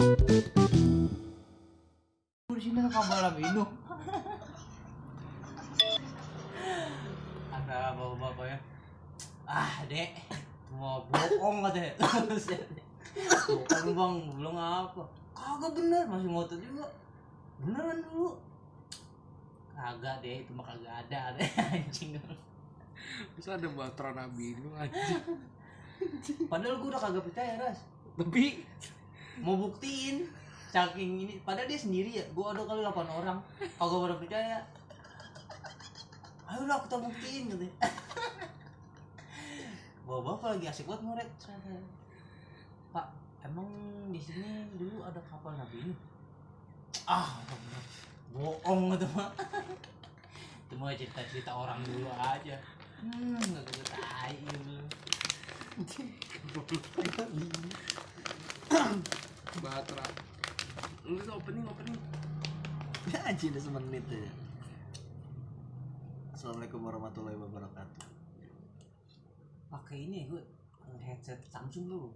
[0.00, 0.08] di
[2.56, 3.68] sini kan kabar minum
[7.52, 8.58] ada bapak-bapak ya.
[9.44, 10.16] Ah dek.
[10.72, 12.32] Mau bohong katanya bohong
[13.92, 14.14] bang.
[14.40, 15.04] Belum apa.
[15.36, 16.08] Kagak bener.
[16.08, 16.88] Masih ngotot juga.
[17.60, 18.40] Beneran dulu.
[19.76, 22.16] Kagak deh itu mah kagak ada deh anjing.
[23.36, 25.20] Bisa ada batra nabi lu anjing.
[26.48, 27.84] padahal gua udah kagak percaya ras.
[28.16, 28.64] Tapi
[29.40, 30.28] mau buktiin.
[30.70, 32.24] Saking ini padahal dia sendiri ya.
[32.30, 33.38] Gua ada kali 8 orang.
[33.58, 34.58] Kagak pada percaya.
[36.50, 37.66] Ayo lah kita buktiin gitu
[40.10, 41.30] bawa bapak lagi asik banget ngorek
[42.90, 43.06] pak
[43.46, 43.70] emang
[44.10, 45.94] di sini dulu ada kapal nabi ini?
[47.06, 47.38] Ah
[48.34, 49.30] bohong itu mah
[50.66, 52.58] itu mah cerita cerita orang dulu aja.
[52.98, 54.34] Hmm nggak tai
[54.66, 54.82] lu.
[59.58, 60.06] batra.
[61.02, 61.98] Tuh opening opening.
[63.26, 64.30] Anjing udah semenit ya.
[66.30, 68.06] Assalamualaikum warahmatullahi wabarakatuh.
[69.70, 70.42] pakai ini gue
[70.98, 72.10] headset Samsung dulu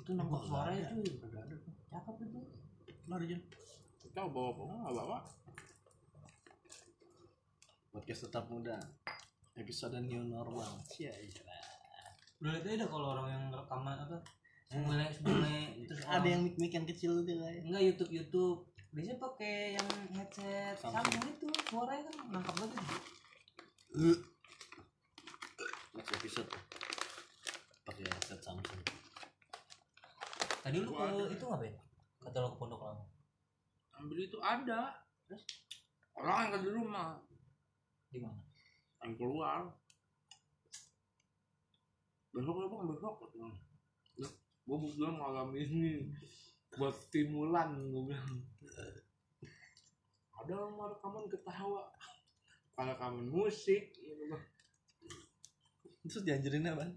[0.00, 1.56] itu nangkep suaranya cuy Ada ada.
[1.92, 2.40] cakep itu
[3.04, 3.40] Mari Jun.
[4.16, 4.62] Kau bawa apa?
[4.72, 5.18] Enggak bawa.
[7.92, 8.80] Podcast tetap muda.
[9.52, 10.80] Episode new normal.
[10.88, 11.44] Cia, iya.
[12.40, 14.16] udah lihat aja kalau orang yang rekaman apa
[14.72, 17.60] sebelumnya sebelumnya itu Ada yang mic mic yang kecil tuh kayak.
[17.68, 18.58] enggak YouTube YouTube
[18.92, 20.96] biasanya pakai yang headset Samsung.
[20.96, 22.80] Samsung itu suaranya kan nangkep banget
[25.92, 26.48] Next episode
[27.84, 28.80] pakai headset Samsung.
[30.64, 31.04] tadi lu ke
[31.36, 31.74] itu ngapain
[32.22, 33.04] kata lu ke pondok lama
[34.00, 34.98] Ambil itu ada.
[35.28, 35.44] Terus
[36.18, 37.20] orang yang di rumah
[38.10, 38.40] di mana
[39.04, 39.70] yang keluar.
[42.32, 43.14] Besok ya bang besok.
[44.72, 46.08] Gue bilang malam ini
[46.80, 48.40] buat stimulan gue bilang.
[50.40, 51.92] Ada mau rekaman ketawa.
[52.72, 54.44] Kalau rekaman musik, gitu bang.
[56.08, 56.88] Terus dianjurin apa?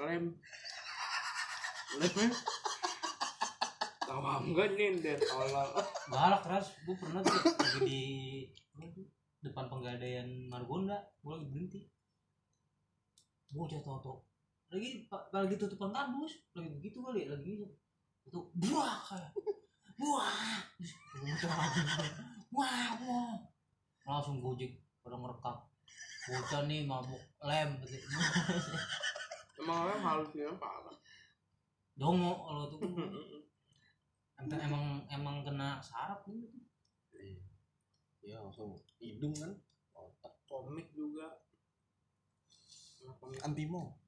[0.00, 0.24] lem
[2.00, 2.30] lem
[4.08, 5.68] tawa enggak nyindir tolol
[6.08, 8.00] galak keras gue pernah tuh lagi di
[9.44, 11.80] depan penggadaian Margonda gue lagi berhenti
[13.52, 14.31] bocah toto
[14.72, 17.76] lagi lagi tutupan kardus lagi begitu kali lagi gitu
[18.26, 19.32] itu buah kayak.
[19.98, 20.34] Buah.
[22.52, 23.34] Wah wah
[24.02, 25.56] langsung gojek pada ngerekam.
[26.22, 27.96] Bocah nih mabuk lem gitu.
[29.62, 30.96] emang lem halusnya parah.
[31.94, 32.80] Dongo kalau tuh.
[34.42, 36.58] Emang emang emang kena saraf gitu.
[38.26, 38.42] Iya.
[38.42, 39.54] Langsung hidung kan.
[39.94, 40.34] Otak.
[40.50, 41.42] komik juga.
[43.22, 44.01] Komik Antimo.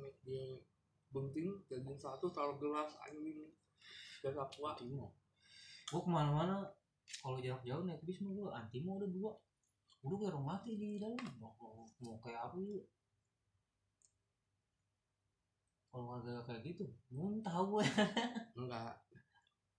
[0.00, 0.56] Komik dia
[1.12, 3.52] benting jadi satu taruh gelas anjing
[4.24, 5.12] dan aqua Antimo.
[5.92, 6.64] gue ke mana-mana
[7.20, 9.32] kalau jarak jauh naik bis mah gue antimo udah dua.
[10.00, 11.18] Udah kayak orang mati di dalam.
[11.36, 11.52] Mau,
[12.00, 12.80] mau, kayak apa lu
[15.90, 17.82] kalau kagak kayak gitu muntah gue
[18.62, 18.94] enggak.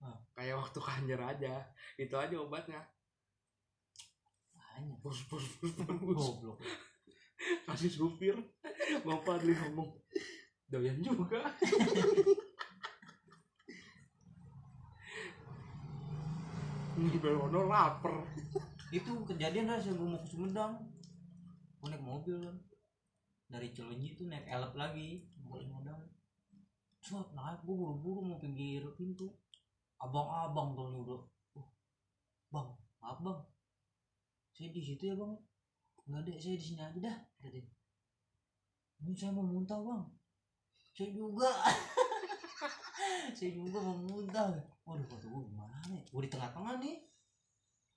[0.04, 0.18] Ah.
[0.36, 1.56] kayak waktu kanjer aja.
[1.96, 2.84] Itu aja obatnya.
[4.52, 5.00] Banyak.
[5.00, 6.18] Bus bus bus bus.
[6.20, 6.60] Goblok
[7.66, 8.36] kasih supir
[9.02, 9.90] bang Fadli ngomong
[10.70, 11.42] doyan juga.
[17.22, 18.26] Belono lapar.
[18.90, 20.74] Itu kejadian lah saya mau ke Sumedang.
[21.78, 22.58] Gue naik mobil kan.
[23.46, 26.02] Dari Cilenyi tuh naik elep lagi mau ke Sumedang.
[27.02, 29.30] Cet, naik gue buru-buru mau pinggir pintu.
[30.02, 31.22] Abang-abang tuh udah.
[31.62, 31.70] "Uh,
[32.50, 32.70] bang
[33.02, 33.40] maaf bang.
[34.58, 35.34] Saya di situ ya bang
[36.10, 37.72] nggak ada saya di sini aja dah katanya
[39.02, 40.04] ini saya mau muntah bang.
[40.94, 41.50] Saya juga.
[43.38, 44.54] Saya juga mau muntah.
[44.86, 46.98] Waduh kata gue gimana ya gue di tengah-tengah nih.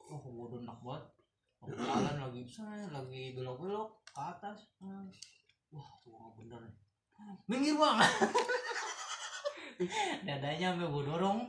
[0.00, 1.04] Oh gue udah enak banget.
[1.64, 4.68] Jalan lagi saya lagi belok-belok ke atas.
[5.72, 6.60] Wah tuh nggak bener.
[7.44, 8.00] Minggir bang.
[10.28, 11.44] Dadanya sampai gue dorong.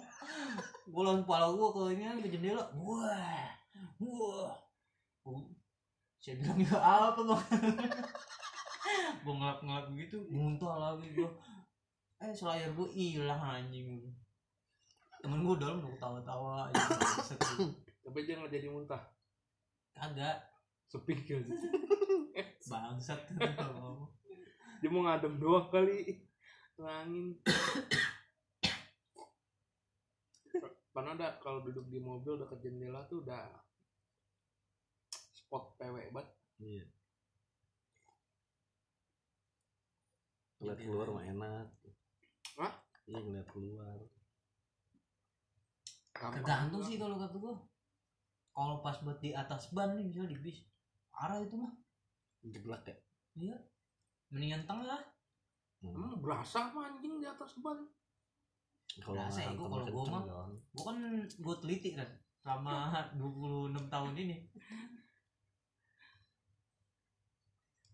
[0.91, 2.63] Gue langsung kepala gue ke ini ke jendela.
[2.75, 3.47] Wah
[4.03, 4.51] wah
[6.25, 7.43] saya bilang ya apa bang?
[9.21, 11.29] Gue ngelap-ngelap gitu muntah lagi gue
[12.17, 14.09] eh selayar gue hilang anjing.
[15.21, 16.73] Temen gue dalam udah ketawa-tawa
[18.01, 19.05] tapi dia nggak jadi muntah?
[19.93, 20.41] Kagak.
[20.89, 21.45] Sepikir
[22.69, 23.21] bangsat
[24.81, 26.25] dia mau ngadem doang kali.
[26.81, 27.37] Ngangin
[30.89, 33.64] karena ada kalau duduk di mobil dekat jendela tuh udah
[35.55, 36.27] spot PW banget
[36.59, 36.83] Iya.
[40.59, 41.67] Ngeliat keluar mah enak.
[42.59, 42.73] Hah?
[43.07, 43.99] Iya ngeliat keluar.
[46.15, 47.59] tergantung sih kalau kata gua
[48.55, 50.63] kalau pas buat di atas ban nih misalnya di bis
[51.11, 51.75] arah itu mah
[52.55, 52.95] jeblak ya
[53.35, 53.57] iya
[54.31, 55.03] mendingan tengah
[55.83, 57.83] emang berasa apa anjing di atas ban
[59.03, 60.23] kalau Berasa ya, gua kalau gua mah.
[60.23, 60.51] Jon.
[60.71, 60.95] gua kan
[61.43, 62.09] gua teliti kan
[62.39, 62.75] selama
[63.19, 64.37] 26 tahun ini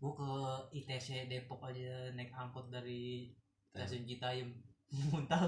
[0.01, 0.31] gua ke
[0.81, 3.29] ITC Depok aja naik angkot dari
[3.69, 4.49] stasiun Citayam
[5.13, 5.45] muntah.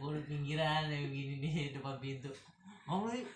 [0.00, 2.32] Gua di pinggiran kayak gini nih depan pintu.
[2.88, 3.28] Mau nih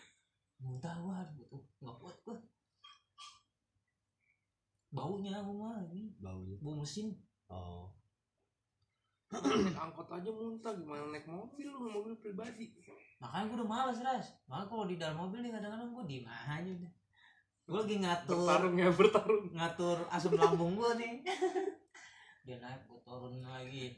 [0.64, 1.60] muntah gua gitu.
[1.84, 2.36] Nggak kuat gua.
[4.88, 6.16] Baunya gua mah ini.
[6.16, 6.56] Baunya.
[6.64, 7.12] Bau mesin.
[7.52, 7.92] Oh.
[9.28, 12.72] Naik angkot aja muntah gimana naik mobil lu mobil pribadi?
[13.20, 14.26] Makanya gue udah males ras.
[14.48, 16.92] Makanya kalau di dalam mobil nih kadang-kadang gue diem aja udah
[17.64, 19.44] gue lagi ngatur bertarung ya bertarung.
[19.50, 21.12] ngatur asam lambung gue nih.
[22.46, 23.96] Dia naik gue turun lagi.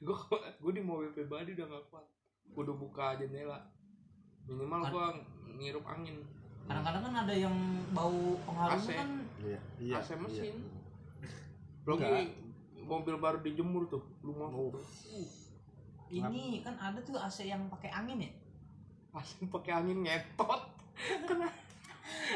[0.00, 0.16] Gue
[0.58, 2.06] gue di mobil pribadi udah gak kuat.
[2.52, 3.58] Udah buka jendela.
[4.44, 5.06] Minimal Kan- gua
[5.52, 6.18] ngirup angin.
[6.66, 7.54] Kadang-kadang kan ada yang
[7.90, 8.34] bau
[8.66, 8.86] AC.
[8.92, 9.10] kan.
[9.38, 10.58] Iya iya AC mesin.
[10.58, 10.70] Iya.
[11.86, 12.34] lagi
[12.80, 14.74] mobil baru dijemur tuh lu mau Oh.
[16.08, 18.30] ini kan ada tuh AC yang pakai angin ya?
[19.10, 20.62] Asli pakai angin ngetot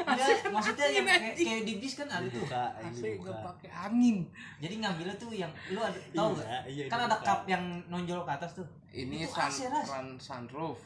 [0.01, 4.17] Enggak, maksudnya yang kayak, kayak di bis kan ada tuh ini AC gak pakai angin.
[4.57, 6.47] Jadi ngambilnya tuh yang lu ada tahu nggak?
[6.47, 8.67] iya, iya, kan ada cup yang nonjol ke atas tuh.
[8.89, 9.85] Ini Itu sun, AC, Ras.
[9.85, 10.79] sun- sunroof.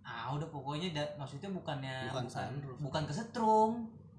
[0.00, 2.76] Ah udah pokoknya da- maksudnya bukannya Bukan bukan sunroof.
[2.78, 3.72] bukan kesetrum.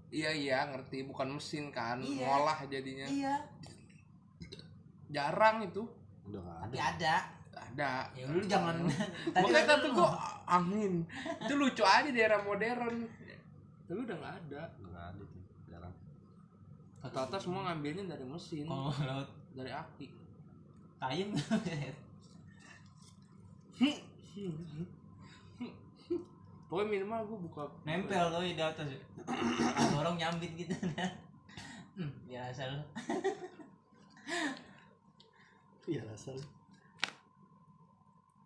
[0.08, 1.04] Iya iya ngerti.
[1.04, 2.26] Bukan mesin kan Iya.
[2.26, 3.06] ngolah jadinya.
[3.06, 3.36] Iya.
[5.08, 5.84] Jarang itu.
[6.26, 6.90] Udah tapi ada.
[6.96, 7.16] Ada.
[7.56, 7.92] Ada.
[8.14, 8.76] Ya lu jangan
[9.28, 10.10] makanya kan kata lu- gua
[10.46, 10.94] angin.
[11.40, 13.04] Itu lucu aja di era modern
[13.86, 14.62] tapi udah nggak ada.
[14.82, 15.96] Nggak ada tuh jarang.
[17.06, 18.66] Rata-rata semua ngambilnya dari mesin.
[18.66, 19.30] Kalau laut.
[19.56, 20.26] Dari aki
[20.96, 21.30] kayem
[26.66, 28.88] pokoknya minimal gua buka nempel tuh di atas.
[28.90, 29.00] Ya.
[29.76, 30.74] ada orang nyambit gitu.
[31.96, 32.84] Hmm, biasa lu
[35.88, 36.36] iya asal.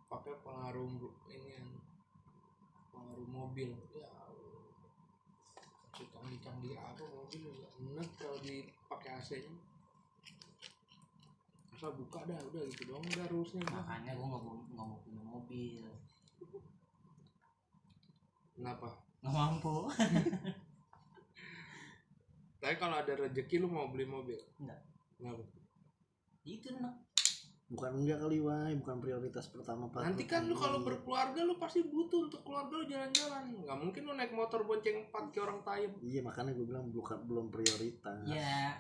[0.05, 0.85] Pakai pengaruh
[1.31, 1.69] ini yang
[2.93, 3.73] pengaruh mobil.
[3.95, 4.18] Ya
[6.29, 6.29] Allah.
[6.29, 9.57] canggih-canggih apa mobil ya enak kalau dipakai AC nya.
[11.73, 13.65] Asal buka dah udah gitu doang udah rulesnya.
[13.65, 15.89] Makanya gua nggak mau nggak mau punya mobil.
[18.53, 19.01] Kenapa?
[19.25, 19.89] Nggak mampu.
[22.59, 24.35] Tapi kalau ada rezeki lu mau beli mobil?
[24.59, 24.83] Enggak.
[25.15, 25.47] kenapa?
[26.43, 27.08] Itu nak
[27.69, 30.01] bukan enggak kali wah bukan prioritas pertama pak.
[30.01, 33.45] Nanti kan lu kalau berkeluarga lu pasti butuh untuk keluarga lu jalan-jalan.
[33.61, 35.93] Nggak mungkin lu naik motor bonceng empat ke orang tayem.
[36.01, 38.25] Iya makanya gue bilang bukan belum prioritas.
[38.25, 38.73] Ya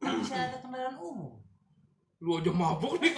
[0.00, 1.36] kan bisa ada kendaraan umum.
[2.24, 3.12] Lu aja mabuk nih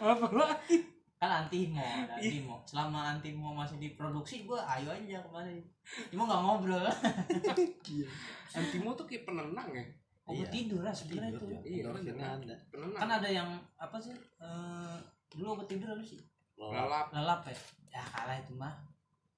[0.00, 0.76] kalau apa lagi
[1.20, 5.60] kan antimo ada antimo selama antimo masih diproduksi gua ayo aja kemarin.
[6.08, 6.88] Cuma nggak ngobrol.
[7.84, 8.08] Iya.
[8.56, 9.84] Antimo tuh kayak penenang ya
[10.30, 10.54] obat Iya.
[10.54, 11.44] tidur lah sebenarnya itu.
[11.44, 12.14] ya Iya, bener.
[12.16, 14.96] ada penenang kan ada yang apa sih eh,
[15.28, 16.20] dulu obat tidur apa sih?
[16.54, 16.72] Lelap.
[16.76, 17.56] lalap lelap ya?
[17.90, 18.74] Ya kalah itu mah.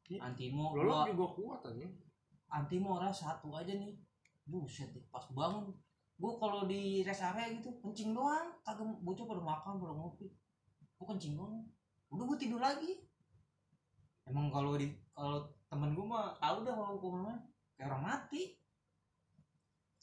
[0.06, 0.19] Iya.
[0.21, 1.89] antimo lalap gua juga kuat aja
[2.53, 3.97] antimo ras satu aja nih.
[4.43, 5.71] Buset deh, pas bangun.
[6.19, 8.53] Gua kalau di rest area gitu kencing doang.
[8.61, 10.29] Kagak bocah pada makan pada ngopi.
[10.99, 11.63] Gua kencing doang.
[12.11, 13.01] Udah gua tidur lagi.
[14.27, 17.37] Emang kalau di kalau temen gua mah tahu dah kalau gua mah
[17.72, 18.43] kayak orang mati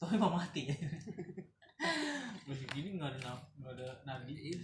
[0.00, 0.64] tapi mau mati.
[2.48, 4.56] Masih gini nggak ada nggak ada nadi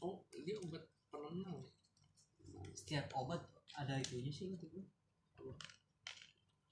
[0.00, 1.60] oh dia obat penenang.
[2.72, 3.44] Setiap obat
[3.76, 5.52] ada itunya sih gua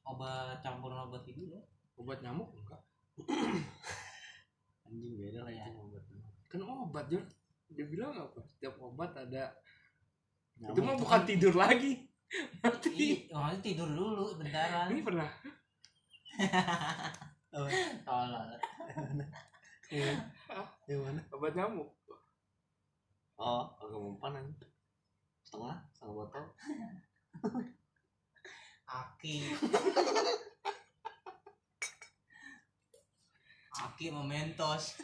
[0.02, 1.60] obat campuran obat tidur ya
[2.00, 2.48] obat nyamuk?
[2.56, 2.80] Enggak.
[4.88, 5.68] Anjing beda lah Iya.
[5.68, 7.20] itu obatnya kan obat dia
[7.72, 8.40] dia bilang apa?
[8.48, 9.52] Setiap obat ada.
[10.56, 10.72] Nyamuk.
[10.72, 11.92] Itu mah itu bukan kan- tidur lagi.
[12.64, 12.88] Mati.
[12.96, 14.88] Iya, makanya tidur dulu bentaran.
[14.88, 15.28] ini pernah
[17.52, 17.68] Apa?
[18.08, 18.48] Tolol.
[19.92, 20.16] yang
[20.48, 21.92] mana yang mana obat nyamuk
[23.36, 24.40] oh agak mempan
[25.44, 26.44] setengah setengah botol
[28.92, 29.56] Aki.
[33.72, 35.00] Aki mementos.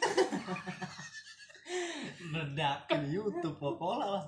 [2.29, 2.85] Meledak.
[2.85, 4.25] di YouTube pola lah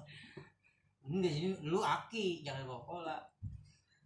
[1.05, 3.21] Enggak sih, lu aki, jangan cola.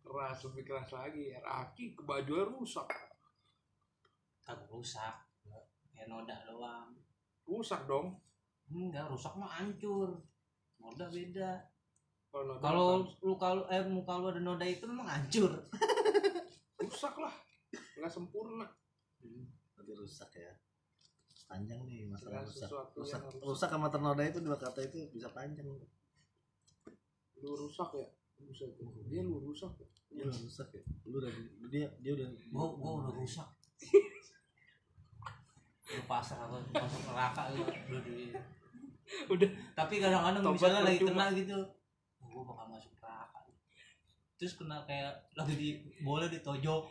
[0.04, 2.88] keras lebih keras lagi Raki kebajuan rusak
[4.46, 5.16] Kagak rusak.
[5.98, 6.94] Ya noda doang.
[7.50, 8.22] rusak dong.
[8.70, 10.22] Enggak, rusak mah hancur.
[10.78, 11.66] Noda beda.
[12.60, 15.50] kalau lu kalau eh muka lu ada noda itu memang hancur.
[16.84, 17.34] rusak lah.
[17.98, 18.70] Nggak sempurna.
[19.74, 20.54] Nanti rusak ya.
[21.50, 22.70] Panjang nih masalah rusak.
[22.70, 23.22] rusak.
[23.22, 23.22] rusak.
[23.42, 25.66] rusak sama ternoda itu dua kata itu bisa panjang.
[27.42, 28.08] Lu rusak ya?
[28.36, 28.68] Buset,
[29.08, 29.88] dia lu rusak ya?
[30.12, 30.84] Lu udah rusak ya.
[31.08, 31.32] Lu udah
[31.72, 33.48] dia dia udah gua gua udah rusak
[35.86, 38.34] lu pasrah apa masuk neraka gitu udah di
[39.30, 39.50] Udah.
[39.78, 41.62] tapi kadang-kadang misalnya lagi kena gitu
[42.22, 43.40] oh, gua bakal masuk neraka.
[44.42, 45.70] Terus kena kayak lagi di
[46.02, 46.90] boleh ditojok.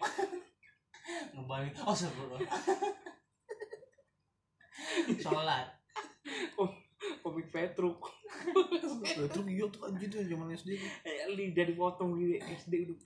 [1.35, 2.39] Ngebalik oh sebelum
[5.19, 5.75] sholat.
[7.21, 7.99] Komik Petruk.
[9.03, 10.91] Itu iya tuh anjir tuh zaman SD tuh.
[11.03, 12.97] Eh lidah dipotong gitu SD udah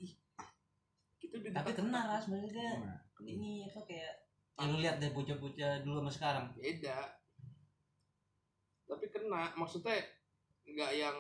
[1.61, 4.15] tapi kena ras maksudnya ini apa kayak
[4.59, 6.45] ya lu lihat deh bocah-bocah dulu sama sekarang.
[6.59, 7.15] Beda.
[8.91, 10.03] Tapi kena maksudnya
[10.67, 11.17] nggak yang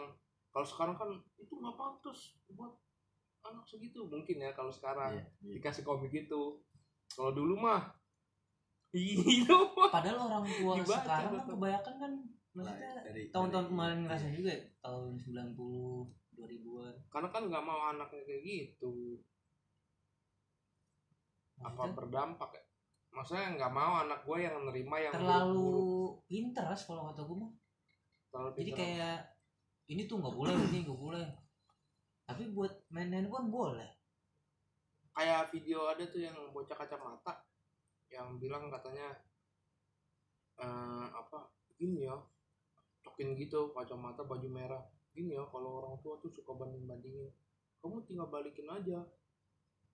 [0.50, 2.74] kalau sekarang kan itu nggak pantas buat
[3.46, 5.54] anak segitu mungkin ya kalau sekarang iya, iya.
[5.62, 6.58] dikasih komik gitu.
[7.14, 7.94] Kalau dulu mah
[8.90, 9.46] iya.
[9.94, 12.12] Padahal orang tua Dibaca, sekarang kan kebanyakan kan
[12.58, 14.04] Nah, maksudnya dari- tahun-tahun kemarin iya.
[14.08, 19.22] ngerasain juga ya, tahun 90 2000-an karena kan nggak mau anaknya kayak gitu.
[21.62, 22.67] Apa berdampak ya
[23.12, 26.14] maksudnya nggak mau anak gue yang nerima yang terlalu buruk-buruk.
[26.28, 27.52] pinter kalau kata gue mah.
[28.28, 29.18] Terlalu jadi kayak
[29.88, 31.28] ini tuh nggak boleh ini nggak boleh.
[32.28, 33.88] Tapi buat main handphone boleh.
[35.16, 37.42] Kayak video ada tuh yang bocah kacamata
[38.08, 39.12] yang bilang katanya
[40.58, 42.16] eh apa gini ya
[43.04, 44.84] cokin gitu kacamata baju merah.
[45.16, 47.32] Gini ya kalau orang tua tuh suka banding bandingin
[47.78, 49.00] kamu tinggal balikin aja.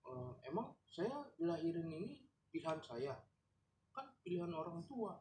[0.05, 2.24] Eh, emang saya dilahirin ini
[2.55, 3.11] pilihan saya.
[3.91, 5.19] Kan pilihan orang tua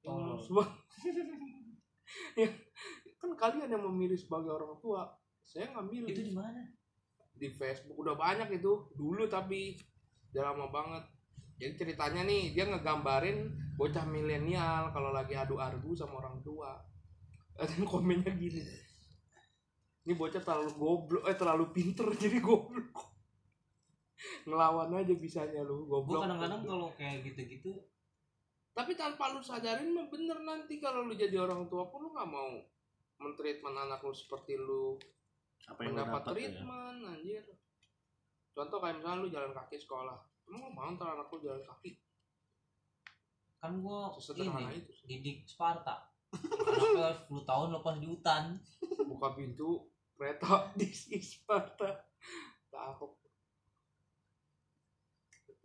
[0.00, 0.64] yang semua.
[2.32, 2.48] Ya
[3.20, 5.12] kan kalian yang memilih sebagai orang tua
[5.44, 6.08] saya nggak milih.
[6.16, 6.64] Itu di mana?
[7.36, 9.76] Di Facebook udah banyak itu dulu tapi
[10.32, 11.04] udah lama banget.
[11.60, 16.80] Jadi ceritanya nih dia ngegambarin bocah milenial kalau lagi adu argu sama orang tua.
[17.52, 18.64] Dan komennya gini.
[20.02, 23.11] Ini bocah terlalu goblok eh terlalu pinter jadi goblok
[24.46, 26.22] ngelawan aja bisanya lu gue goblok.
[26.26, 27.72] kadang-kadang kalau kayak gitu-gitu
[28.72, 32.30] tapi tanpa lu sadarin mah bener nanti kalau lu jadi orang tua pun lu nggak
[32.30, 32.56] mau
[33.20, 34.96] mentreatment anak lu seperti lu
[35.68, 36.32] apa yang lo mendapat dapat ya?
[36.34, 37.44] treatment anjir.
[38.52, 42.00] Contoh kayak misalnya lu jalan kaki sekolah emang lu mau ntar anak lu jalan kaki?
[43.62, 46.10] Kan gue sesederhana ini itu didik Sparta.
[46.34, 48.58] Anaknya 10 tahun lepas di hutan.
[49.06, 49.86] Buka pintu
[50.18, 50.90] kereta di
[51.22, 52.08] Sparta.
[52.72, 53.21] Takut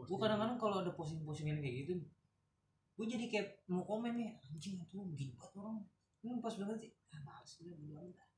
[0.05, 1.93] gue kadang-kadang kalau ada posting-postingan kayak gitu
[2.97, 5.85] gue jadi kayak mau komen nih anjing itu begini banget orang.
[6.25, 6.91] Ini pas banget sih.
[7.13, 8.29] Ah males udah bilang dah.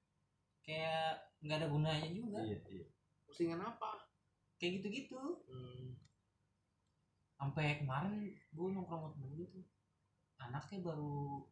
[0.68, 2.44] Kayak nggak ada gunanya juga.
[2.44, 2.86] Iya iya.
[3.24, 4.12] Postingan apa?
[4.60, 5.16] Kayak gitu-gitu.
[5.48, 5.96] Hmm.
[7.40, 9.64] sampai kemarin gue nongkrong sama temen gue tuh
[10.44, 11.48] anaknya baru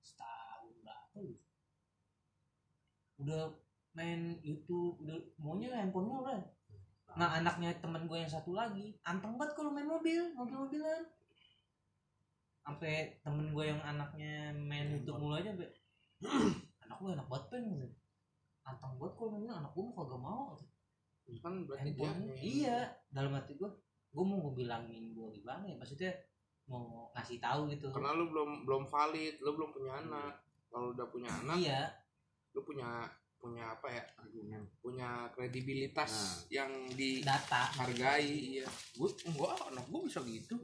[0.00, 1.44] setahun berapa gitu.
[3.20, 3.52] Udah
[3.92, 6.40] main YouTube udah maunya handphonenya udah
[7.16, 8.92] nah anaknya temen gue yang satu lagi.
[9.08, 11.02] Anteng banget kalau main mobil mobil-mobilan.
[12.60, 15.70] Sampai temen gue yang anaknya main YouTube mulu aja sampai
[16.84, 17.88] anak gue enak banget pen gitu.
[18.66, 20.58] anteng banget kalau main anak gue mah kagak mau
[21.42, 22.78] kan berarti dia iya.
[23.10, 23.70] dalam hati gue
[24.14, 26.14] gue mau gue bilangin gue gimana ya maksudnya
[26.66, 27.94] mau ngasih tahu gitu.
[27.94, 30.34] Karena lu belum belum valid lu belum punya anak.
[30.66, 31.94] Kalau udah punya anak iya.
[32.52, 33.06] lu punya
[33.38, 34.02] punya apa ya?
[34.18, 34.62] Argumen.
[34.82, 36.64] Punya kredibilitas Nah.
[36.64, 36.70] yang
[37.22, 37.62] data.
[37.72, 38.66] dihargai iya.
[38.96, 40.56] Gue enggak anak gue bisa gitu.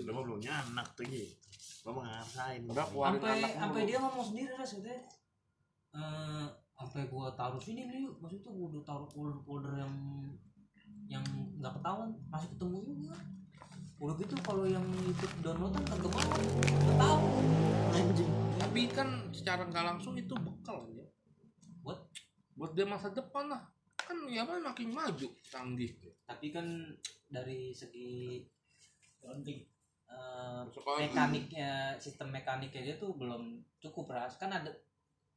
[0.00, 1.48] Udah mah belum anak tuh gitu
[1.86, 4.68] lo mau ngerasain Udah, keluarin sampai anak sampai dia ngomong sendiri lah
[5.96, 9.94] eh sampai gue taruh sini nih maksudnya gue udah taruh folder-folder yang
[11.08, 11.24] yang
[11.56, 12.12] nggak ketahuan.
[12.28, 13.16] Masih ketemu juga.
[13.98, 16.22] Udah gitu kalau yang YouTube downloadan kagak mau.
[16.28, 17.18] Nggak tahu.
[17.96, 18.30] Anjing.
[18.60, 21.07] Tapi kan secara nggak langsung itu bekal ya?
[22.58, 23.62] Buat dia masa depan lah.
[23.94, 25.94] Kan ya kan makin maju canggih.
[26.26, 26.66] Tapi kan
[27.30, 28.42] dari segi
[29.22, 34.34] eh, Sekolah mekaniknya sistem mekaniknya dia tuh belum cukup ras.
[34.42, 34.74] Kan ada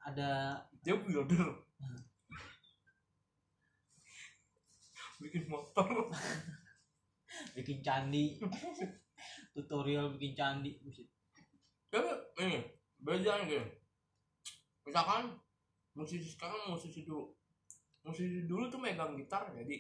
[0.01, 1.61] ada dia builder
[5.21, 6.09] bikin motor.
[7.53, 8.41] Bikin candi.
[9.53, 10.73] Tutorial bikin candi.
[11.93, 12.09] Tapi
[12.41, 13.81] ini bedanya gini
[14.85, 15.33] misalkan
[15.93, 17.31] musisi sekarang musisi dulu
[18.01, 19.75] musisi dulu tuh megang gitar jadi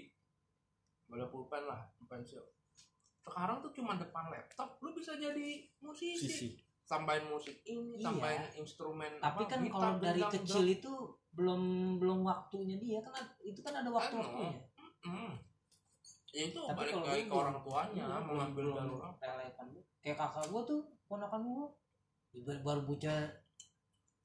[1.09, 2.43] ada pulpen lah pensil
[3.21, 6.47] sekarang tuh cuma depan laptop lu bisa jadi musisi sisi
[6.83, 8.05] tambahin musik ini Iya.
[8.05, 10.73] tambahin instrumen tapi apa, kan gitar, kalau dari gendang, kecil drum.
[10.73, 10.93] itu
[11.31, 11.61] belum
[11.97, 14.59] belum waktunya dia kan itu kan ada waktu waktunya
[15.01, 15.33] Hmm.
[16.29, 20.15] Ya itu Tapi balik kalau lagi ke orang tuanya Iya, mengambil belum jalur relevan kayak
[20.15, 21.67] kakak gua tuh ponakan gua
[22.37, 23.19] Baru- baru bocah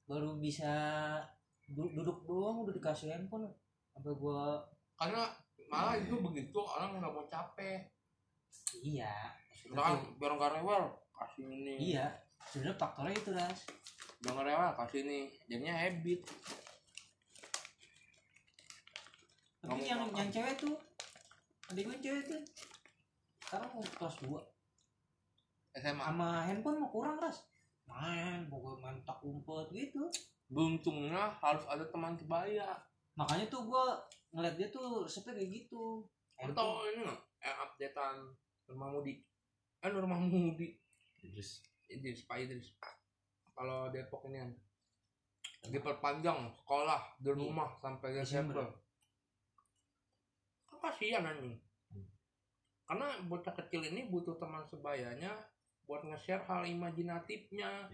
[0.05, 0.71] baru bisa
[1.67, 3.47] du- duduk doang udah dikasih handphone
[3.91, 4.63] sampai gua
[4.95, 5.27] karena
[5.67, 7.91] malah itu begitu orang nggak mau capek.
[8.77, 9.13] Iya
[9.67, 11.75] tuh- biar nggak rewel kasih ini.
[11.91, 12.07] Iya
[12.41, 13.59] sebenarnya faktornya itu ras.
[14.17, 15.19] Biar nggak rewel kasih ini.
[15.45, 16.21] Jadinya habit.
[19.57, 20.15] Tapi Kamu yang makan.
[20.17, 20.75] yang cewek tuh
[21.67, 22.41] adik gue cewek tuh.
[23.43, 24.39] Sekarang mau kelas 2
[25.77, 27.43] SMA sama handphone mau kurang ras.
[27.83, 30.03] Main pokoknya main tak umpet gitu
[30.47, 32.79] beruntungnya harus ada teman sebaya
[33.19, 33.99] makanya tuh gua
[34.31, 36.05] ngeliat dia tuh resepnya kayak gitu.
[36.43, 37.21] Lu tau ini nggak?
[37.41, 38.17] Yang updatean
[38.69, 39.13] Nurmah Mudi.
[39.81, 40.77] Eh Nurmah Mudi.
[41.17, 41.65] Idris.
[41.89, 42.77] Idris Pak Idris.
[43.57, 44.51] Kalau Depok ini kan
[45.67, 47.39] diperpanjang sekolah di Iya.
[47.41, 48.69] rumah sampai Desember.
[50.69, 51.57] Kan kasihan anjing.
[52.87, 55.33] Karena bocah kecil ini butuh teman sebayanya
[55.83, 57.89] buat nge-share hal imajinatifnya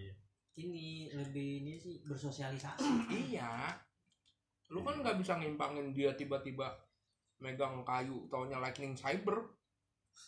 [0.60, 3.10] ini lebih ini sih bersosialisasi.
[3.10, 3.74] Iya.
[4.70, 6.70] Lu kan nggak bisa ngimbangin dia tiba-tiba
[7.42, 9.36] megang kayu taunya lightning cyber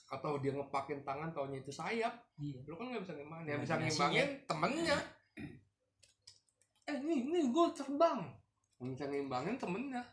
[0.09, 2.13] atau dia ngepakin tangan taunya itu sayap.
[2.37, 2.61] Iya.
[2.65, 4.97] Lu kan nggak bisa ngimbangin yang bisa ngimbangin temennya.
[6.85, 8.19] Eh nih nih gue terbang.
[8.81, 10.03] Bisa ngimbangin temennya.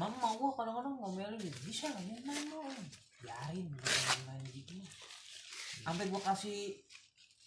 [0.00, 2.70] Mama gua kadang-kadang ngomelin bisa nggak main main dong
[3.22, 3.66] biarin
[4.26, 4.74] main gitu
[5.82, 6.74] sampai gua kasih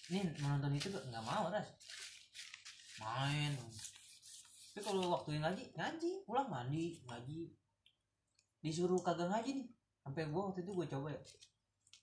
[0.07, 1.67] nih menonton itu nggak mau ras
[3.01, 3.51] main.
[4.75, 7.51] Tapi kalau waktunya ngaji ngaji pulang mandi ngaji.
[8.59, 9.67] Disuruh kagak ngaji nih.
[10.03, 11.21] Sampai gua waktu itu gua coba ya.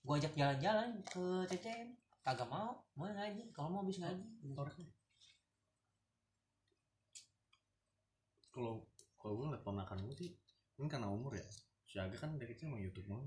[0.03, 1.89] Gua ajak jalan-jalan ke CCM
[2.23, 3.53] kagak mau mau ngaji.
[3.53, 4.25] Kalau mau habis ngaji
[8.53, 8.85] kalau
[9.17, 10.31] kalau gue ngeliat ponakan gue sih
[10.77, 11.45] ini karena umur ya.
[11.89, 13.25] Si Aga kan dari kecil mau YouTube mau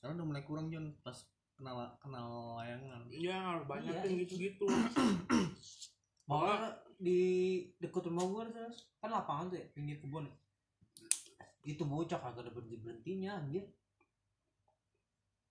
[0.00, 0.88] sekarang udah mulai kurang Jon.
[1.04, 1.14] Pas
[1.52, 3.06] kenal kenal layangan.
[3.12, 4.66] Iya harus banyak yang gitu-gitu
[6.30, 7.18] Malah di
[7.82, 10.34] dekat rumah gua terus kan lapangan tuh ya pinggir kebun ya.
[11.66, 13.66] Itu bocah kagak ada berhenti berhentinya anjir.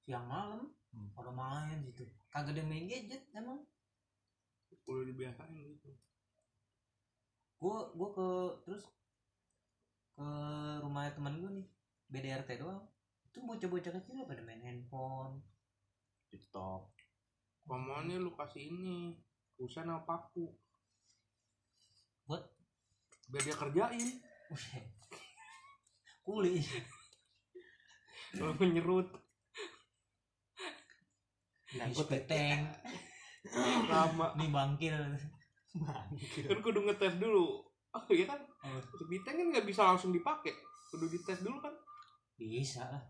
[0.04, 1.08] Siang malam Hmm.
[1.16, 2.04] pada main gitu.
[2.28, 3.64] Kagak ada main gadget emang.
[4.82, 5.94] perlu dibiasain gitu
[7.62, 8.28] Gua gua ke
[8.66, 8.84] terus
[10.18, 10.28] ke
[10.82, 11.68] rumah teman gua nih
[12.12, 12.84] BDRT doang.
[13.30, 15.40] Itu bocah-bocah kecil pada main handphone.
[16.32, 16.92] TikTok
[17.68, 19.14] Pamannya lu kasih ini
[19.62, 20.50] pulsa sama paku
[22.26, 22.42] Buat?
[23.30, 24.10] biar dia kerjain
[26.22, 26.58] Kuli.
[28.34, 29.06] kalau menyerut
[31.72, 32.68] Nyangkut peteng.
[33.88, 34.98] lama Nih bangkil.
[36.46, 37.62] kan kudu ngetes dulu
[37.94, 38.78] oh iya kan Oh.
[38.94, 40.54] Sebiteng kan nggak bisa langsung dipakai
[40.90, 41.74] kudu dites dulu kan
[42.36, 43.02] Bisa lah.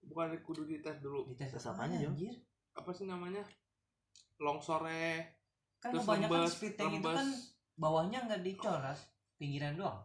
[0.00, 2.14] bukan kudu dites dulu Dites Tes apanya, Jon?
[2.14, 2.34] anjir?
[2.74, 3.42] apa sih namanya
[4.36, 5.33] longsore
[5.84, 7.16] kan Terus kebanyakan lembes, speed tank itu lembes.
[7.20, 7.28] kan
[7.76, 8.98] bawahnya nggak dicoras
[9.36, 10.00] pinggiran doang.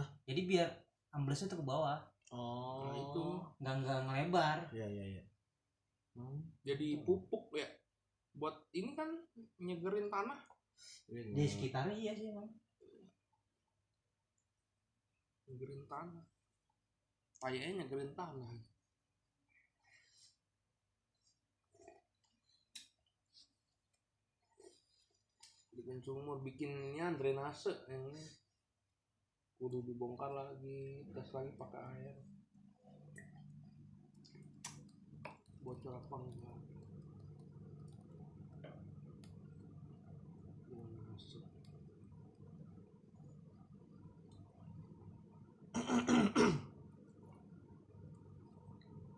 [0.00, 0.08] Hah?
[0.24, 0.68] jadi biar
[1.12, 2.00] amblesnya tuh ke bawah.
[2.32, 2.88] Oh.
[2.88, 3.24] Nah, itu.
[3.60, 4.58] nggak nggak ngelebar.
[4.72, 5.24] Iya iya iya.
[6.16, 6.40] Hmm.
[6.64, 7.68] jadi pupuk ya.
[8.32, 9.12] Buat ini kan
[9.60, 10.40] nyegerin tanah.
[11.12, 12.48] Ini di sekitarnya iya sih emang
[15.44, 16.24] nyegerin tanah.
[17.44, 18.73] Kayaknya nyegerin tanah
[25.84, 28.08] bikin sumur bikinnya drainase yang
[29.60, 32.16] kudu dibongkar lagi tes lagi pakai air.
[35.60, 36.56] Bocor apa enggak?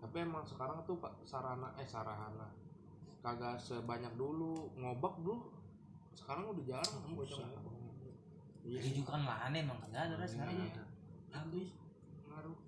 [0.02, 2.50] Tapi emang sekarang tuh pak sarana eh sarana
[3.22, 5.65] kagak sebanyak dulu ngobak dulu
[6.16, 7.74] sekarang udah jarang kan bocah ngobak
[8.66, 9.78] iya jadi juga kan lahan emang.
[9.78, 10.58] Kagak ada sekarang.
[10.58, 10.82] Iya.
[11.30, 11.68] habis
[12.26, 12.58] ngaruh.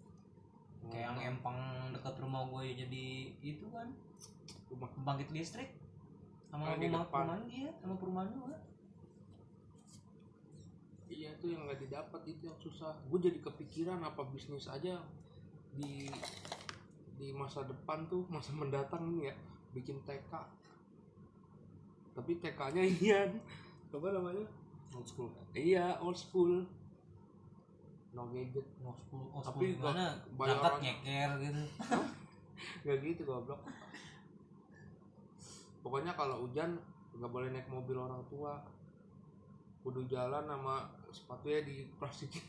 [0.89, 1.59] Kayak yang empang
[1.91, 3.07] dekat rumah gue jadi
[3.43, 3.89] itu kan.
[4.71, 4.89] Rumah.
[4.95, 5.75] Pembangkit listrik.
[6.49, 8.57] Sama di rumah perumahan iya sama perumahan juga
[11.19, 12.95] iya tuh yang nggak didapat itu yang susah.
[13.11, 15.03] Gue jadi kepikiran apa bisnis aja
[15.75, 16.07] di
[17.19, 19.35] di masa depan tuh masa mendatang nih ya.
[19.75, 20.33] Bikin TK
[22.18, 23.31] tapi TK-nya iya
[23.94, 24.42] apa namanya?
[24.90, 25.31] Old school.
[25.54, 26.66] Iya old school.
[28.11, 30.07] No gadget mau sepuluh oh Tapi sepuluh gimana?
[30.35, 31.62] berangkat nyeker gitu.
[32.83, 33.62] Nggak gitu goblok.
[35.87, 36.83] Pokoknya kalau hujan
[37.14, 38.59] nggak boleh naik mobil orang tua.
[39.87, 42.42] Kudu jalan sama sepatunya di plastikin.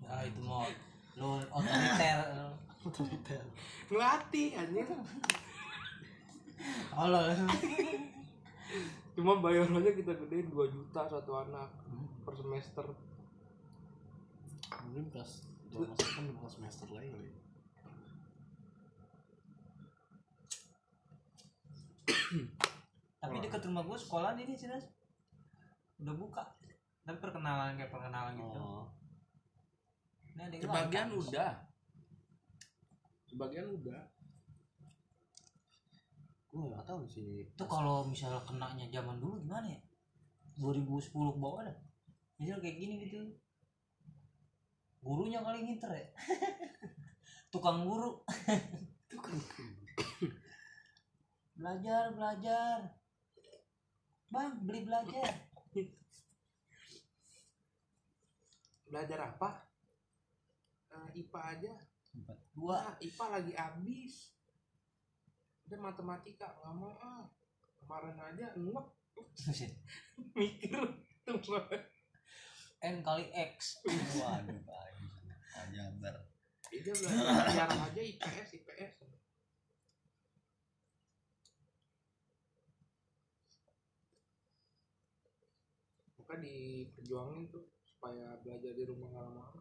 [0.00, 0.64] Ya itu mau
[1.20, 2.48] lu otoriter lu.
[3.92, 4.88] ngelatih anjir.
[6.96, 7.36] Allah
[9.12, 11.68] cuma bayarannya kita gedein 2 juta satu anak
[12.24, 12.86] per semester.
[14.88, 15.30] Mungkin pas
[15.72, 17.32] dua masuk kan dua semester lagi kali
[23.22, 24.88] tapi dekat rumah gue sekolah ini sih Nas.
[26.02, 26.42] udah buka.
[27.06, 28.58] Tapi perkenalan kayak perkenalan gitu.
[28.58, 28.86] Oh.
[30.34, 31.52] Yang sebagian udah.
[33.30, 34.02] Sebagian udah
[36.52, 37.48] gue nggak tahu sih.
[37.48, 39.80] Itu kalau misalnya kenanya zaman dulu gimana ya?
[40.60, 41.78] 2010 ke bawah dah.
[42.36, 43.24] Misal kayak gini gitu.
[45.00, 46.06] Gurunya kali nginter ya.
[47.52, 48.20] Tukang guru.
[51.56, 52.78] Belajar belajar.
[54.28, 55.32] Bang beli belajar.
[58.92, 59.72] Belajar apa?
[60.92, 61.72] Eh, IPA aja.
[62.52, 62.76] Dua.
[62.76, 64.31] Wah, IPA lagi habis
[65.72, 67.24] udah matematika nggak mau ah.
[67.80, 68.86] Kemarin aja enak
[70.38, 70.84] mikir.
[71.24, 71.40] Tuh
[72.84, 73.80] n kali x.
[74.20, 74.92] Waduh pak
[75.72, 76.16] Jabar
[76.72, 78.94] dia belajar aja IPS IPS
[86.16, 89.51] maka diperjuangin tuh supaya belajar di rumah nggak lama-lama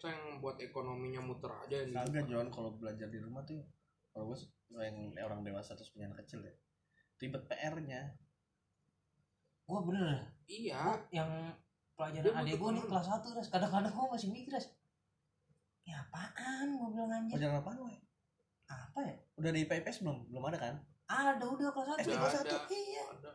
[0.00, 2.24] masa yang buat ekonominya muter aja yang di kagak?
[2.24, 3.60] Jon kalau belajar di rumah tuh
[4.16, 4.40] kalau gue
[4.80, 6.56] yang orang dewasa terus punya anak kecil ya
[7.20, 8.16] ribet PR-nya
[9.68, 10.24] gua bener.
[10.48, 10.80] Iya.
[10.80, 11.30] Gua yang
[11.92, 14.72] pelajaran adik gua nih kelas 1 ras kadang-kadang gua masih mikir ras
[15.84, 16.80] ya apaan?
[16.80, 17.36] Gua bilang anjir.
[17.36, 17.94] Pelajaran apa gue
[18.72, 19.14] apa ya?
[19.36, 20.18] Udah di IPS belum?
[20.32, 20.74] Belum ada kan?
[21.12, 22.50] Ada udah kelas 1 SD Udah kelas ada.
[22.56, 23.04] satu iya.
[23.04, 23.30] Ada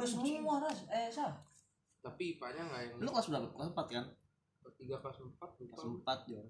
[0.00, 1.36] udah semua ras eh sah
[2.00, 3.46] tapi IPA-nya nggak yang lu kelas berapa?
[3.52, 4.06] Kelas empat kan
[4.76, 5.74] tiga kelas empat lupa.
[5.76, 6.46] Kelas empat Jon.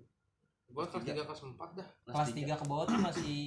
[0.70, 1.12] Gua kelas tiga.
[1.14, 1.88] tiga kelas empat dah.
[2.06, 3.40] Kelas 3 ke bawah tuh masih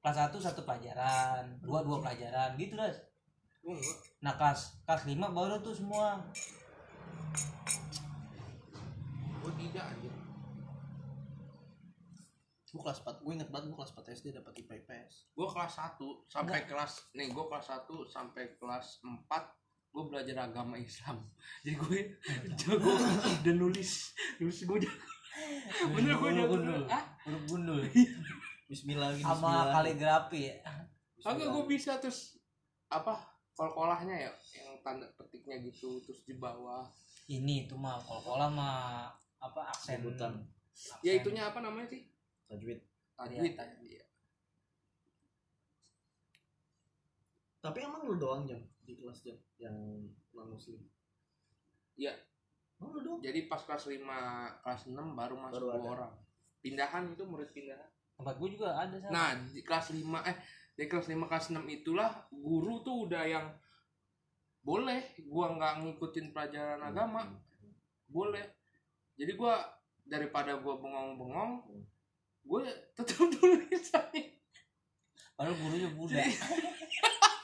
[0.00, 2.96] kelas 1 satu pelajaran dua dua pelajaran gitu enggak.
[4.24, 6.22] Nah kelas kelas 5 baru tuh semua.
[9.40, 10.10] Gua tidak aja
[12.70, 15.74] gue kelas 4 gue inget banget gue kelas 4 SD dapat IPA IPS gue kelas
[15.74, 15.98] 1
[16.30, 19.26] sampai kelas nih gue kelas 1 sampai kelas 4
[19.90, 21.18] gue belajar agama Islam.
[21.66, 21.98] Jadi gue
[22.56, 22.92] jago
[23.42, 24.14] dan nulis.
[24.38, 25.06] Nulis gue jago.
[25.92, 26.54] Bener gue jago.
[26.54, 26.82] gundul.
[26.86, 27.04] Ah?
[27.26, 27.80] Huruf gundul.
[28.70, 29.74] Bismillah gitu sama Bismillah.
[29.74, 30.54] kaligrafi ya?
[31.20, 32.38] Agak gue bisa terus
[32.86, 33.18] apa
[33.52, 34.30] kol-kolahnya ya?
[34.54, 36.86] Yang tanda petiknya gitu terus di bawah.
[37.26, 40.34] Ini itu mah pola mah apa aksen Sebutan.
[40.34, 40.98] aksen.
[41.02, 42.06] ya itunya apa namanya sih?
[42.46, 42.78] Tajwid.
[43.14, 44.02] Tajwid Iya, iya.
[47.60, 49.76] Tapi emang lu doang jam di kelas jam yang
[50.32, 50.80] non muslim
[51.94, 52.16] Iya.
[52.78, 54.00] oh lu doang jadi pas kelas 5
[54.60, 55.88] kelas 6 baru masuk Baru dua ada.
[55.90, 56.12] orang
[56.58, 60.36] pindahan itu murid pindahan tempat gue juga ada sama Nah, di kelas 5 eh
[60.72, 63.46] di kelas 5 kelas 6 itulah guru tuh udah yang
[64.60, 67.24] boleh gua nggak ngikutin pelajaran agama,
[68.04, 68.44] boleh.
[69.16, 69.56] Jadi gua
[70.04, 71.64] daripada gua bengong-bengong,
[72.44, 74.20] gue tetap tulis aja.
[75.32, 76.68] padahal gurunya Buddha Guru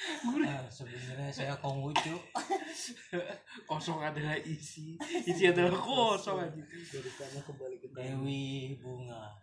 [0.00, 2.16] Nah, sebenarnya saya konghucu
[3.70, 6.56] kosong adalah isi, isi adalah kosong aja.
[6.88, 9.36] dari sana kembali ke Dewi Bunga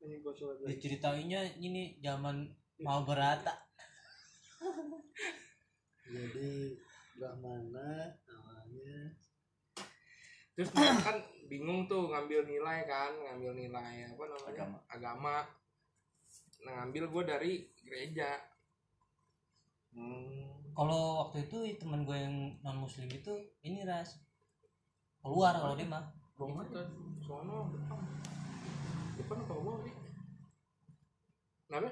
[0.00, 0.78] Ini kosong adalah isi.
[0.78, 2.46] diceritainnya ini zaman
[2.80, 3.50] mau berata
[6.06, 6.74] jadi
[7.18, 9.14] Brahmana namanya
[10.54, 11.16] Terus kan
[11.48, 14.50] bingung tuh ngambil nilai kan, ngambil nilai apa namanya?
[14.52, 14.78] Agama.
[14.92, 15.36] Agama.
[16.64, 17.52] Nah, ngambil gue dari
[17.84, 18.38] gereja.
[19.90, 20.70] hmm.
[20.70, 23.34] kalau waktu itu teman gue yang non muslim itu
[23.66, 24.22] ini ras
[25.18, 26.88] keluar kalau dia mah kan?
[27.26, 27.98] Sono depan.
[29.18, 29.94] Depan apa nih?
[31.66, 31.90] Kenapa?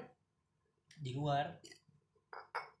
[0.99, 1.45] di luar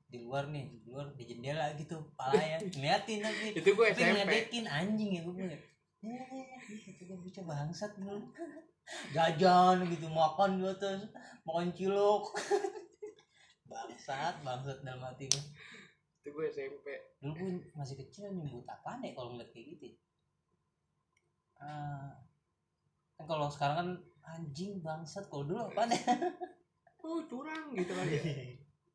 [0.09, 4.25] di luar nih di luar di jendela gitu pala ya ngeliatin tapi Itu gue SMP.
[4.25, 5.33] ngedekin anjing ya gue
[5.99, 6.55] eh
[6.87, 8.31] itu gue bocah bangsat dulu
[9.11, 11.03] jajan gitu makan juga terus
[11.43, 12.23] makan cilok
[13.67, 15.43] bangsat bangsat dalam hati gue
[16.19, 16.87] Itu gue SMP.
[17.19, 19.95] dulu gue masih kecil nyebut apa nih kalau ngeliat kayak gitu ya?
[21.59, 22.11] Ah,
[23.15, 23.89] kan kalau sekarang kan
[24.29, 25.99] anjing bangsat kalau dulu apa nih
[26.99, 28.21] Oh, curang gitu kan ya.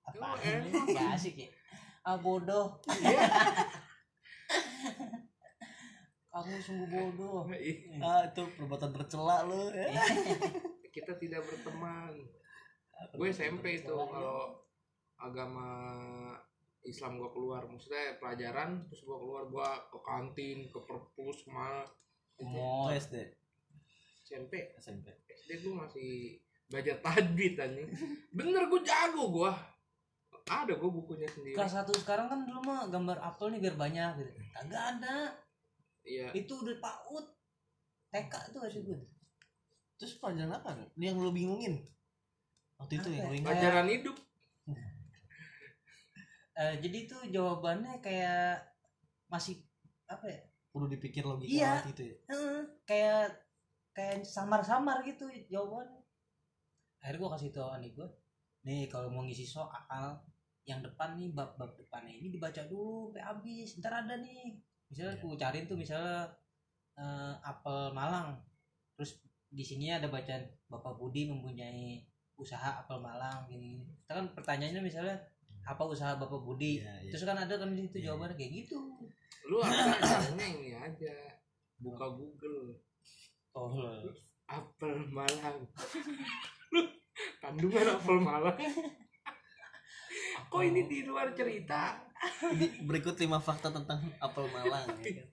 [0.04, 1.48] apa Oh, gak asik ya
[2.02, 3.24] ah bodoh Iya.
[6.34, 7.46] Kamu sungguh bodoh.
[7.54, 9.70] Ih, ah itu perbuatan tercela lu.
[9.70, 9.86] Ya
[10.94, 12.18] Kita tidak berteman.
[13.14, 14.58] Gue SMP itu kalau
[15.18, 15.70] agama
[16.84, 21.80] Islam gue keluar maksudnya pelajaran terus gue keluar gue ke kantin ke perpus mal
[22.36, 23.24] itu oh SD
[24.28, 26.10] SMP SMP SD gue masih
[26.68, 27.88] belajar tajwid anjing.
[28.32, 29.52] Bener gue jago gue
[30.44, 31.56] ada gue bukunya sendiri.
[31.56, 34.32] Kelas satu sekarang kan dulu mah gambar apel nih biar banyak gitu.
[34.52, 35.43] Kagak ada
[36.04, 36.28] iya.
[36.32, 37.26] Itu udah paut
[38.08, 39.00] TK tuh aja gue
[39.94, 40.74] terus pelajaran apa?
[40.98, 41.80] Ini yang lu bingungin?
[42.76, 43.14] Waktu itu Apa?
[43.14, 43.30] yang ya?
[43.30, 43.48] lu ingat.
[43.50, 44.16] Pelajaran hidup.
[46.54, 48.62] Eh, jadi itu jawabannya kayak
[49.26, 49.58] masih
[50.06, 50.38] apa ya?
[50.70, 51.82] Perlu dipikir logika Iya.
[51.90, 52.16] gitu ya.
[52.30, 53.26] Heeh, kayak
[53.90, 55.98] kayak samar-samar gitu jawabannya.
[57.02, 58.06] Akhirnya gue kasih tau adik gue
[58.64, 60.22] nih kalau mau ngisi soal
[60.62, 63.74] yang depan nih bab-bab depannya ini dibaca dulu sampai habis.
[63.82, 64.54] Ntar ada nih
[64.94, 65.26] misalnya Iya.
[65.26, 66.30] aku cariin tuh misalnya
[66.94, 68.38] eh, apel Malang.
[68.94, 69.18] Terus
[69.50, 71.98] di sini ada bacaan Bapak Budi mempunyai
[72.38, 73.90] usaha apel Malang gini, gini.
[74.06, 75.18] Kita kan pertanyaannya misalnya
[75.66, 76.78] apa usaha Bapak Budi?
[76.78, 77.10] Iya, iya.
[77.10, 78.78] terus kan ada kan di situ Iya, jawabannya kayak gitu.
[79.50, 79.74] Lu apa?
[80.38, 81.14] Ini aja.
[81.82, 82.78] Buka Google.
[83.50, 84.14] Tolol
[84.46, 85.66] apel Malang.
[86.70, 86.80] Lu
[87.42, 88.58] kandungan apel Malang.
[90.50, 91.98] Kok ini di luar cerita
[92.84, 95.28] berikut lima fakta tentang apel Malang ya kan?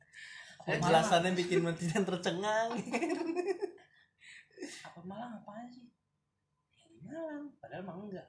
[0.61, 2.71] Apel Penjelasannya bikin mentiran tercengang.
[4.85, 5.89] Apa Malang apaan sih?
[6.77, 8.27] Ya di Malang padahal mah enggak.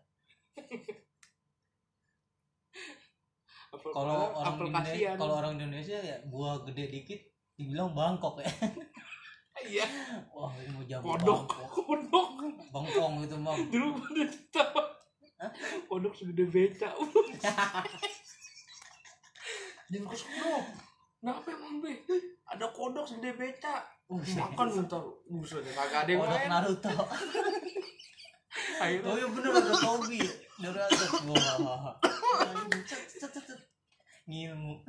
[3.72, 7.20] Apel kalau orang apel Indonesia kalau orang Indonesia ya gua gede dikit
[7.56, 8.52] dibilang Bangkok ya.
[9.62, 9.86] Iya.
[10.32, 11.68] Wah ini mau jago kodok Bangkok.
[11.70, 12.28] kodok
[12.72, 14.80] Bangkong itu mah dulu pada tahu
[15.86, 16.88] kodok segede beca
[19.92, 20.64] jangan ke sono
[21.20, 21.92] kenapa emang be
[22.48, 26.92] ada kodok segede beca makan ntar buset kagak ada yang kodok Naruto.
[28.82, 29.08] Akhirnya.
[29.08, 30.20] Oh iya bener ada Tobi.
[32.84, 33.60] Cet, cet, cet.
[34.28, 34.84] ngilmu.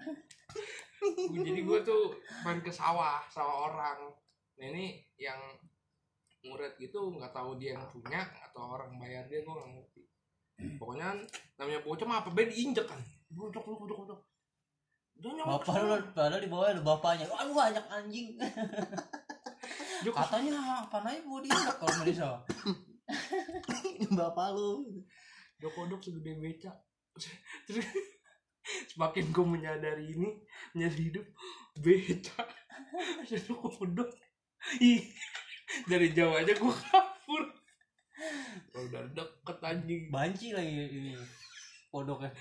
[1.32, 4.12] Jadi gue tuh main ke sawah sawah orang.
[4.60, 5.40] Nah ini yang
[6.44, 10.02] murid gitu nggak tahu dia yang punya atau orang bayar dia gue nggak ngerti.
[10.76, 11.24] Pokoknya
[11.56, 13.00] namanya bocah mah apa be diinjek kan.
[13.32, 14.20] Bocok bocok bocok
[15.22, 17.26] bapak lu padahal di bawah ada bapaknya.
[17.30, 18.36] Aduh banyak anjing.
[20.04, 22.06] Dia katanya apa aja mau diinjak kalau mau
[24.20, 25.04] Bapak lu.
[25.60, 26.72] Dia kodok segede beca
[27.70, 27.86] terus
[28.90, 30.42] semakin gue menyadari ini
[30.74, 31.26] menyadari hidup
[31.80, 32.44] beca
[33.30, 34.10] jadi kodok.
[34.84, 35.08] Ih
[35.88, 37.44] dari jauh aja gue kabur.
[38.74, 40.02] Kalau udah deket anjing.
[40.12, 41.14] Banci lagi ini
[41.94, 42.34] kodoknya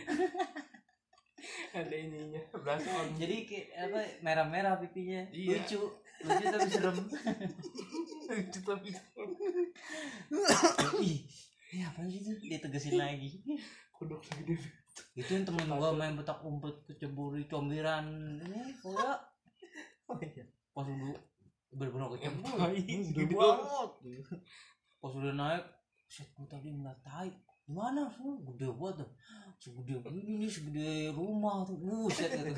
[1.74, 5.26] ada ininya blason jadi kayak apa merah-merah pipinya.
[5.34, 5.58] Iya.
[5.62, 5.80] lucu.
[6.22, 6.96] Lucu tapi serem.
[8.32, 8.88] Itu tapi
[11.02, 11.20] ih
[11.72, 13.42] ini apa sih tuh ditegesin lagi.
[13.96, 14.56] Kodok segede
[15.16, 18.76] itu yang temen gua main petak umpet kecebur di combiran ini
[20.12, 21.16] kayak pas dulu
[21.72, 22.52] bener-bener kecebur.
[22.76, 23.90] gede segede banget.
[25.00, 25.64] Pas udah naik
[26.12, 29.08] set gua tadi ngeliat tai gimana sih gede banget
[29.62, 31.78] segede nih segede rumah tuh.
[31.78, 32.50] Buset gitu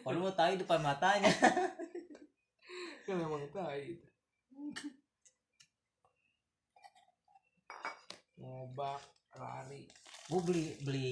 [0.00, 1.28] Padahal mau tai depan matanya.
[3.04, 4.00] Kan emang tai
[8.40, 9.00] ngobak
[9.36, 9.88] lari.
[10.28, 11.08] Gue beli beli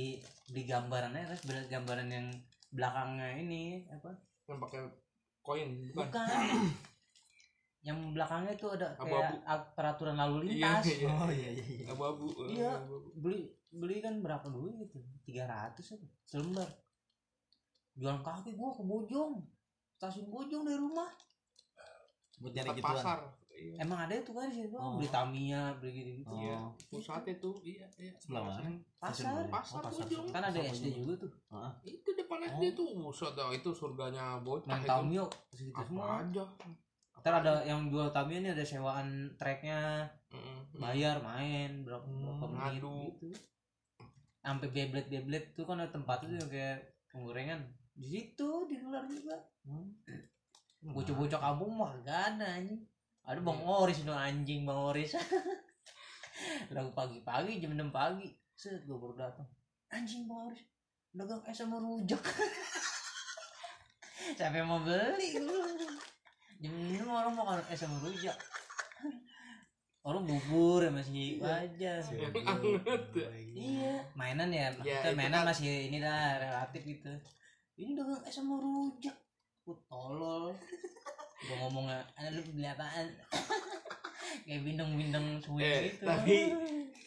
[0.49, 2.29] beli gambarannya terus beli gambaran yang
[2.73, 4.13] belakangnya ini apa?
[4.49, 4.81] Yang pakai
[5.45, 6.09] koin bukan?
[6.09, 6.29] Bukan
[7.83, 9.35] yang belakangnya itu ada kayak Abu-abu.
[9.45, 10.85] a- peraturan lalu iya lintas.
[10.88, 11.11] iya.
[11.11, 11.87] Oh iya iya iya.
[11.88, 12.71] abu-abu Iya.
[12.79, 13.09] abu-abu.
[13.16, 15.03] beli beli kan berapa dulu gitu?
[15.23, 16.07] tiga ratus apa?
[16.25, 16.71] Selembar.
[17.92, 19.42] Jualan kaki gua ke Bojong.
[19.92, 21.11] Stasiun Bojong dari rumah.
[22.38, 22.95] Buat nyari gituan.
[22.95, 23.18] pasar.
[23.53, 23.75] Iya.
[23.79, 24.97] Emang ada itu kan sih Oh.
[24.97, 26.40] beli Tamiya beli gitu gitu Oh.
[26.40, 26.57] Iya.
[26.88, 28.11] pusatnya tuh iya iya.
[28.16, 28.71] Sebelah mana?
[28.97, 29.45] Pasar.
[29.45, 29.77] Pasar.
[29.77, 30.03] Oh, pasar.
[30.03, 30.27] Bojong.
[30.29, 31.31] kan ada Pasar SD juga tuh.
[31.49, 32.88] Ah, itu depan SD tuh.
[32.97, 34.88] Buset dah itu surganya bocah main itu.
[34.88, 36.07] Tamiya segitu apa semua.
[36.21, 36.45] aja
[37.23, 40.75] ntar ada yang jual Tamiya nih ada sewaan treknya Mm-mm.
[40.75, 43.31] bayar main berapa, berapa Hmm, menit gitu.
[44.43, 46.83] Sampai beblet beblet tuh kan ada tempat tuh yang kayak
[47.15, 47.63] penggorengan.
[47.95, 49.39] Di situ di luar juga.
[49.63, 49.95] Hmm.
[50.83, 52.83] bocah-bocah kampung mah gak ada anjing.
[53.23, 55.15] Ada bang Oris dong anjing bang Oris.
[56.75, 58.35] Lagu pagi-pagi jam 6 pagi.
[58.59, 59.47] Set gue baru datang.
[59.95, 60.63] Anjing bang Oris
[61.13, 62.19] dagang es sama rujak.
[64.41, 65.37] Yang mau beli?
[66.62, 68.37] Jam 6 orang makan es sama rujak
[70.03, 73.03] orang bubur ya masih wajar Anget.
[73.53, 77.11] iya mainan ya itu mainan kan- masih ini lah relatif gitu.
[77.75, 79.14] Ini dagang es sama rujak
[79.61, 80.51] Ku tolol.
[81.40, 83.07] Gua ngomongnya "Ah, lu beli apaan?
[84.44, 86.03] Kayak bindeng-bindeng suwe Eh, gitu.
[86.03, 86.51] tapi-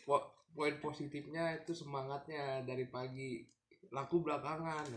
[0.03, 3.43] Po- poin positifnya itu semangatnya dari pagi.
[3.89, 4.87] Laku belakangan.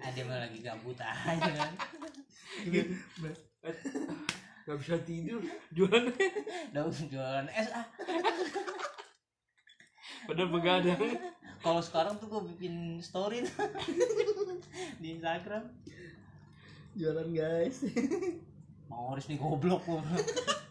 [0.00, 1.72] Ada mah lagi gabut aja kan.
[4.62, 5.42] Gak bisa tidur
[5.74, 6.08] jualan.
[6.72, 7.84] Daun jualan es ah.
[10.22, 11.02] Padahal begadang
[11.62, 13.42] kalau sekarang tuh gue bikin story
[15.02, 15.66] di Instagram.
[16.96, 17.84] Jualan guys.
[18.88, 19.82] Bang Oris nih goblok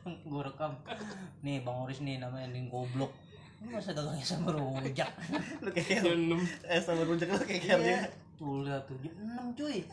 [0.05, 0.73] gue rekam.
[1.45, 3.13] Nih Bang Oris nih namanya nih goblok.
[3.61, 5.13] Ini masa dagangnya sama rujak
[5.61, 6.01] lu kayak
[6.65, 8.09] eh sama rujak lu kayak iya
[8.41, 9.85] tuh lihat tuh jam enam cuy.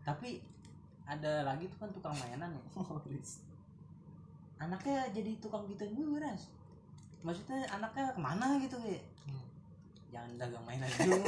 [0.00, 0.40] Tapi
[1.04, 2.64] ada lagi tuh kan tukang mainan ya.
[4.56, 6.48] Anaknya jadi tukang gitu juga ras.
[7.20, 8.96] Maksudnya anaknya ke mana gitu ya
[10.10, 11.22] jangan dagang mainan dulu.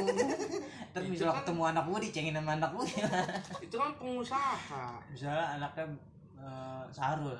[0.91, 2.87] Terus misalnya kan- ketemu anak gue dicengin sama anak gue
[3.63, 4.85] itu kan pengusaha.
[5.13, 5.85] Misalnya anaknya
[6.41, 7.39] eh, Sarul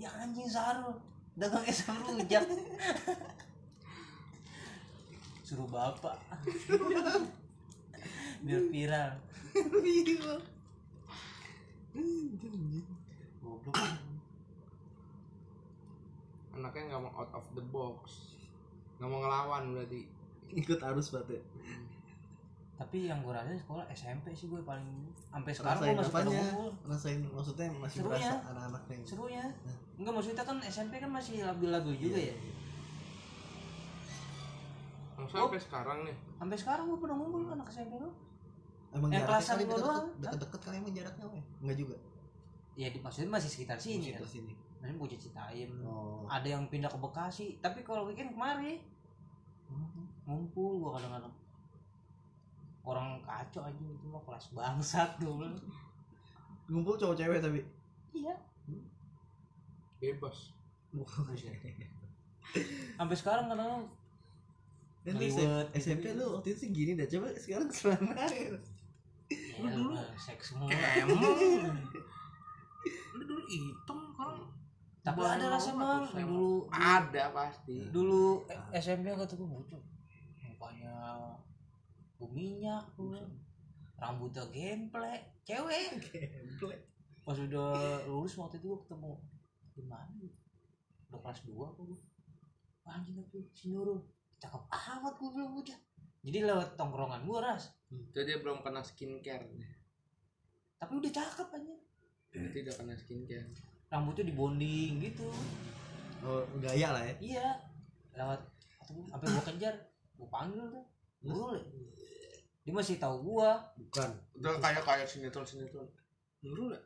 [0.00, 0.94] ya anjing Sarul
[1.38, 2.42] dagang es sama rujak
[5.48, 6.20] suruh bapak.
[8.44, 9.16] Biar viral.
[13.40, 13.74] Goblok.
[16.52, 18.36] Anaknya nggak mau out of the box.
[19.00, 20.04] Nggak mau ngelawan berarti.
[20.52, 21.40] Ikut arus berarti.
[22.78, 26.42] Tapi yang gue rasain sekolah SMP sih gue paling sampai sekarang gue masih apanya?
[26.86, 28.30] rasain maksudnya masih Serunya.
[28.30, 28.96] berasa anak-anaknya.
[29.02, 29.44] Serunya.
[29.98, 32.36] Enggak maksudnya kan SMP kan masih labil-labil juga ya
[35.18, 36.16] Maksudnya sampai sekarang nih.
[36.38, 38.10] Sampai sekarang gue pernah ngumpul anak SMP lo
[38.94, 41.42] emang Yang kelasan kali gua doang, deket-deket deket-deket kali emang jaraknya ya?
[41.60, 41.96] enggak juga?
[42.78, 44.52] Ya di maksudnya masih sekitar sini Masih kan ke sini.
[44.78, 46.22] Maksudnya bocah Citaim oh.
[46.30, 47.46] Ada yang pindah ke Bekasi.
[47.58, 48.80] Tapi kalau weekend kemari
[50.24, 51.34] ngumpul gua kadang-kadang.
[52.88, 55.52] Orang kacau aja itu mah kelas bangsat dulu
[56.68, 57.60] ngumpul cowok cewek tapi?
[58.16, 58.32] Iya.
[60.00, 60.54] Bebas.
[62.96, 63.84] Sampai sekarang kadang
[65.06, 65.26] kan lu.
[65.76, 68.58] SMP lu waktu itu sih gini dah coba sekarang serang air
[69.28, 69.94] ya, dulu.
[70.18, 70.68] seks semua.
[70.72, 71.20] Emang
[73.14, 74.36] lu dulu hitam kan
[75.02, 77.88] tapi ada rasa bang dulu ada pasti.
[77.88, 78.44] dulu
[78.76, 79.80] SMP kata gue bocah
[80.44, 80.96] mukanya
[82.20, 83.16] berminyak tuh
[83.96, 85.96] rambutnya gemplek cewek.
[87.24, 89.12] Pas udah lulus waktu itu gue ketemu
[89.72, 90.32] di mana ya?
[91.08, 91.98] udah kelas 2 apa gue
[92.88, 94.00] anjing tuh si Nurul
[94.38, 95.78] cakep amat gue bilang udah.
[96.22, 97.70] Jadi lewat tongkrongan gue ras.
[97.90, 99.46] Itu dia belum kena skincare
[100.78, 101.74] tapi udah cakep aja
[102.28, 103.50] berarti udah kena skincare.
[103.90, 105.26] Rambutnya dibonding gitu.
[106.22, 107.14] Oh gaya lah ya?
[107.18, 107.46] Iya.
[108.14, 108.40] Lewat
[109.10, 109.74] sampai gue kejar
[110.14, 110.86] gue panggil tuh.
[111.26, 111.66] Nurul ya?
[112.62, 113.64] dia masih tahu gua.
[113.80, 114.12] Bukan.
[114.38, 115.88] Udah kayak kayak sinetron sinetron
[116.38, 116.78] nurul ya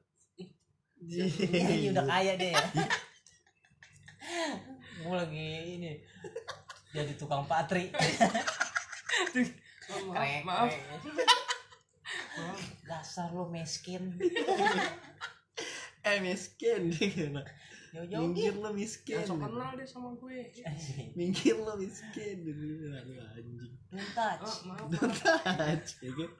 [1.02, 1.26] Iya,
[1.74, 2.62] iya udah kaya deh ya.
[5.02, 5.98] Mau lagi ini
[6.92, 7.88] jadi tukang patri.
[9.92, 12.60] Oh, Krek, maaf, maaf.
[12.88, 14.16] Dasar lo miskin.
[16.08, 16.92] eh miskin.
[17.92, 19.20] Minggir lo miskin.
[19.20, 20.48] Yang sok kenal deh sama gue.
[21.18, 22.40] Minggir lo miskin.
[22.88, 23.72] Aduh anjing.
[23.92, 24.44] Don't touch.
[24.48, 26.30] oh maaf Don't touch ya kan?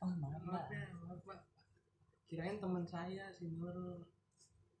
[0.00, 1.38] Oh, maaf, maaf ya maaf pak
[2.28, 4.00] kirain teman saya si Nurul.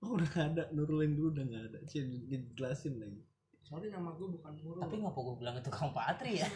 [0.00, 0.64] Oh udah nggak ada.
[0.72, 1.78] Nurulin dulu udah nggak ada.
[1.84, 3.20] Cien dijelasin lagi
[3.68, 6.48] sorry nama gue bukan Nurul Tapi ngapa gua bilang itu tukang patri ya?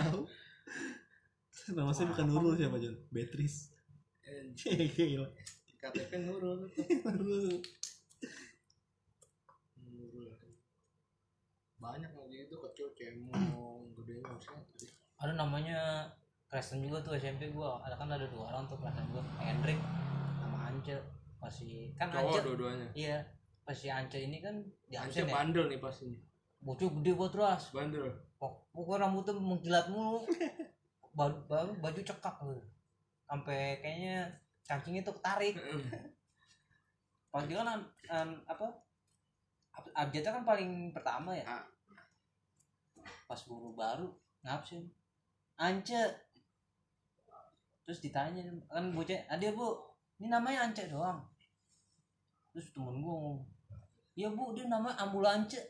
[0.00, 0.24] tahu
[1.70, 3.76] nama saya bukan Nurul siapa John Beatrice
[4.24, 4.52] Eh,
[4.96, 5.28] Gila.
[5.78, 6.64] KTP Nurul
[7.04, 7.60] Nurul
[9.78, 10.28] Nurul
[11.78, 13.44] banyak lagi itu kecil cemong
[13.94, 14.58] gedenya harusnya
[15.16, 15.78] Ada namanya
[16.46, 17.76] Kristen juga tuh SMP gua.
[17.82, 19.76] Ada kan ada dua orang tuh Kristen gua, Hendrik
[20.34, 20.96] sama Ance.
[21.38, 22.40] Masih kan cowok Ance.
[22.42, 23.18] dua-duanya Iya.
[23.68, 24.56] Pas si Ance ini kan
[24.88, 25.28] di Ance ya.
[25.28, 26.20] bandel nih pasti nih
[26.64, 27.68] Bocah gede buat ras.
[27.70, 28.08] bandel.
[28.40, 30.24] Pok- pokoknya rambutnya mengkilat mulu.
[31.18, 32.62] Baju, baju, baju cekak gitu.
[33.26, 34.30] sampai kayaknya
[34.64, 35.58] kancingnya tuh ketarik.
[37.28, 38.70] Pas dia kan an- an- apa
[39.74, 41.42] ab- abjadnya kan paling pertama ya?
[41.44, 41.64] Ah.
[43.26, 44.08] pas guru baru
[44.40, 44.88] ngabsen
[45.58, 46.00] ance
[47.84, 49.74] terus ditanya kan bocah ada bu
[50.16, 51.18] ini namanya ance doang.
[52.54, 53.38] Terus temen gua ngomong
[54.18, 55.62] iya bu dia namanya ambulance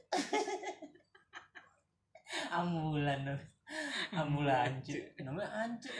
[2.49, 3.37] ambulan
[4.17, 5.93] ambulance namanya ance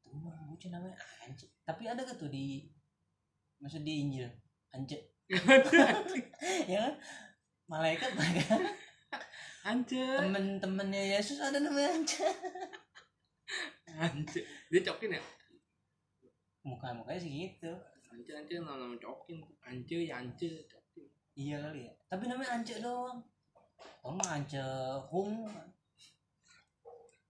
[0.00, 0.16] tuh
[0.48, 0.96] bocah namanya
[1.28, 2.64] ance tapi ada gak tuh di
[3.60, 4.30] maksud di Injil?
[4.72, 4.98] Ance
[6.72, 6.94] ya kan?
[7.68, 8.56] Malaikat mereka
[9.68, 12.24] Ance temen-temennya Yesus ada namanya ance
[14.00, 14.40] Ance
[14.72, 15.22] dia cokin ya?
[16.64, 17.72] Muka mukanya sih gitu.
[18.08, 19.44] Ance Ance nama nama cokin.
[19.64, 20.64] Ance ya Ance
[21.38, 21.92] iya kali ya.
[22.10, 23.22] Tapi namanya ance doang.
[24.02, 24.58] Oh mah ance
[25.14, 25.46] hum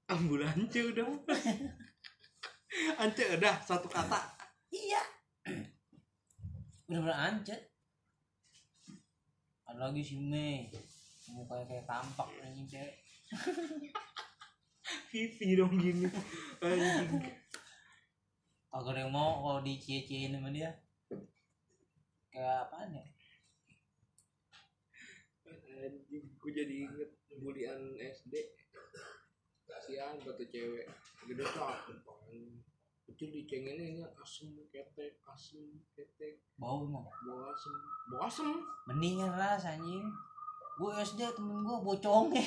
[0.09, 1.05] ambulance udah
[3.05, 4.17] Ance udah satu kata.
[4.73, 5.03] Iya.
[6.89, 7.61] Bener-bener ancet
[9.69, 10.73] ada lagi si Mei.
[11.29, 12.97] Mukanya kayak tampak anjing cewek
[15.13, 16.09] pipi dong gini.
[16.65, 17.21] Anjing.
[18.69, 20.73] Kagak ada yang mau kalau dicie-ciein sama dia.
[22.33, 23.05] Kayak apaan ya
[25.79, 28.35] anjing gue jadi inget bulian SD
[29.69, 30.87] kasihan batu cewek.
[31.29, 32.59] Gede anjing
[33.09, 36.43] kecil dicengennya asem ketek asem ketek.
[36.59, 37.75] Bau emang bau asem.
[38.11, 38.49] Bau asem.
[38.91, 40.07] Mendingan ras anjing.
[40.79, 42.45] Gue SD temen gue boconge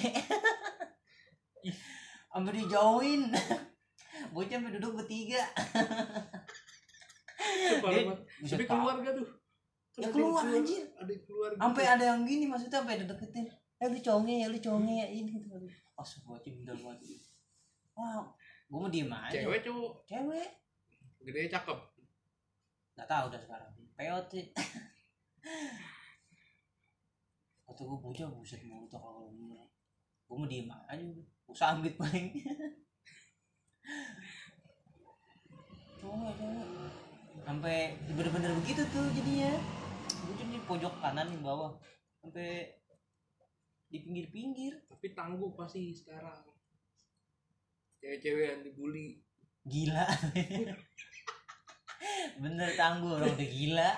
[2.31, 3.31] sampai dijauhin.
[4.31, 5.43] Bocah sampai duduk bertiga.
[7.81, 8.05] Buset,
[8.45, 9.27] tapi keluarga tuh
[9.91, 10.87] Ya, Ada keluar, anjir.
[10.95, 11.59] ada yang keluar gitu.
[11.59, 13.43] sampai ada yang gini maksudnya sampai ada deketin
[13.75, 15.51] eh lu conge ya lu conge ya ini gitu.
[15.91, 16.99] Pas bocah bindal banget
[17.91, 18.23] wah
[18.71, 19.35] gue mau diem aja.
[19.35, 20.47] Cewek cowok cewek.
[21.27, 21.75] Gede cakep.
[22.95, 23.71] Nggak tahu udah sekarang.
[23.99, 24.45] Peot sih.
[27.67, 29.67] Kata gue bocah buset mulu tuh kalau ngomong
[30.23, 32.31] gue mau diem aja gue sambit paling.
[35.99, 36.67] Cowok cowok.
[37.43, 39.51] Sampai bener-bener begitu tuh jadinya
[40.21, 41.73] gue di pojok kanan di bawah.
[42.21, 42.69] Sampai
[43.91, 44.85] di pinggir-pinggir.
[44.87, 46.45] Tapi tangguh pasti sekarang.
[48.01, 49.21] Cewek-cewek yang dibully.
[49.65, 50.05] Gila.
[52.41, 53.89] Bener tangguh orang udah gila.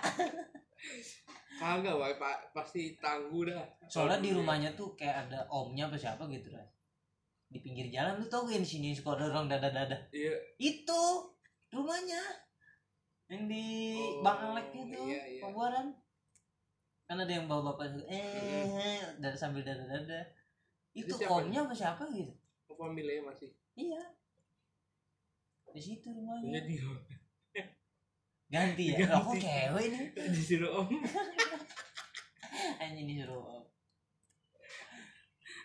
[1.53, 3.63] Kagak wah pa- pasti tangguh dah.
[3.88, 6.67] Soalnya di rumahnya tuh kayak ada omnya apa siapa gitu lah
[7.53, 10.34] di pinggir jalan lu tau gak sini suka ada orang dada dada iya.
[10.57, 11.30] Itu
[11.69, 12.17] rumahnya.
[13.30, 13.65] Yang di
[14.01, 15.41] Oh, bang Alek itu iya, iya.
[15.45, 15.93] Pabuaran
[17.14, 20.26] kan ada yang bawa bapak gitu, eh dan sambil dada dada
[20.97, 22.34] itu siapa omnya apa siapa gitu?
[22.66, 23.53] Apa family masih?
[23.78, 24.01] Iya.
[25.70, 26.57] Di situ rumahnya.
[26.57, 26.89] Ganti ya?
[28.49, 28.86] Ganti.
[28.97, 30.89] aku cewek nih disuruh om.
[32.82, 33.66] Anjing disuruh om.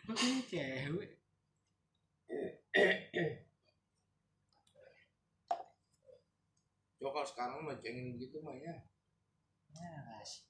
[0.05, 1.17] Makanya cewek?
[7.01, 8.77] Coba kalau sekarang mah cengin begitu mah ya.
[9.73, 10.48] Ya guys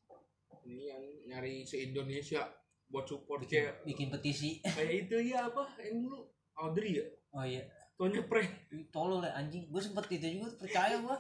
[0.69, 2.45] ini yang nyari se Indonesia
[2.89, 4.61] buat support cewek bikin petisi.
[4.65, 6.29] kayak itu ya apa yang dulu
[6.61, 7.07] Audrey ya?
[7.33, 7.65] Oh iya.
[7.99, 8.49] Tonya prank
[8.93, 9.67] tolol ya anjing.
[9.73, 11.17] Gue sempet itu juga percaya gue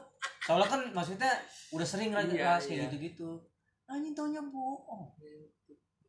[0.48, 1.28] soalnya kan maksudnya
[1.76, 2.84] udah sering lagi Iya, kayak iya.
[2.88, 3.30] gitu gitu
[3.88, 5.12] anjing taunya bohong.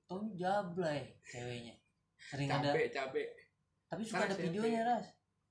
[0.08, 1.76] Taunya jablay ceweknya.
[2.20, 3.24] Sering ada cabe cabe
[3.90, 5.06] tapi suka ada videonya ras.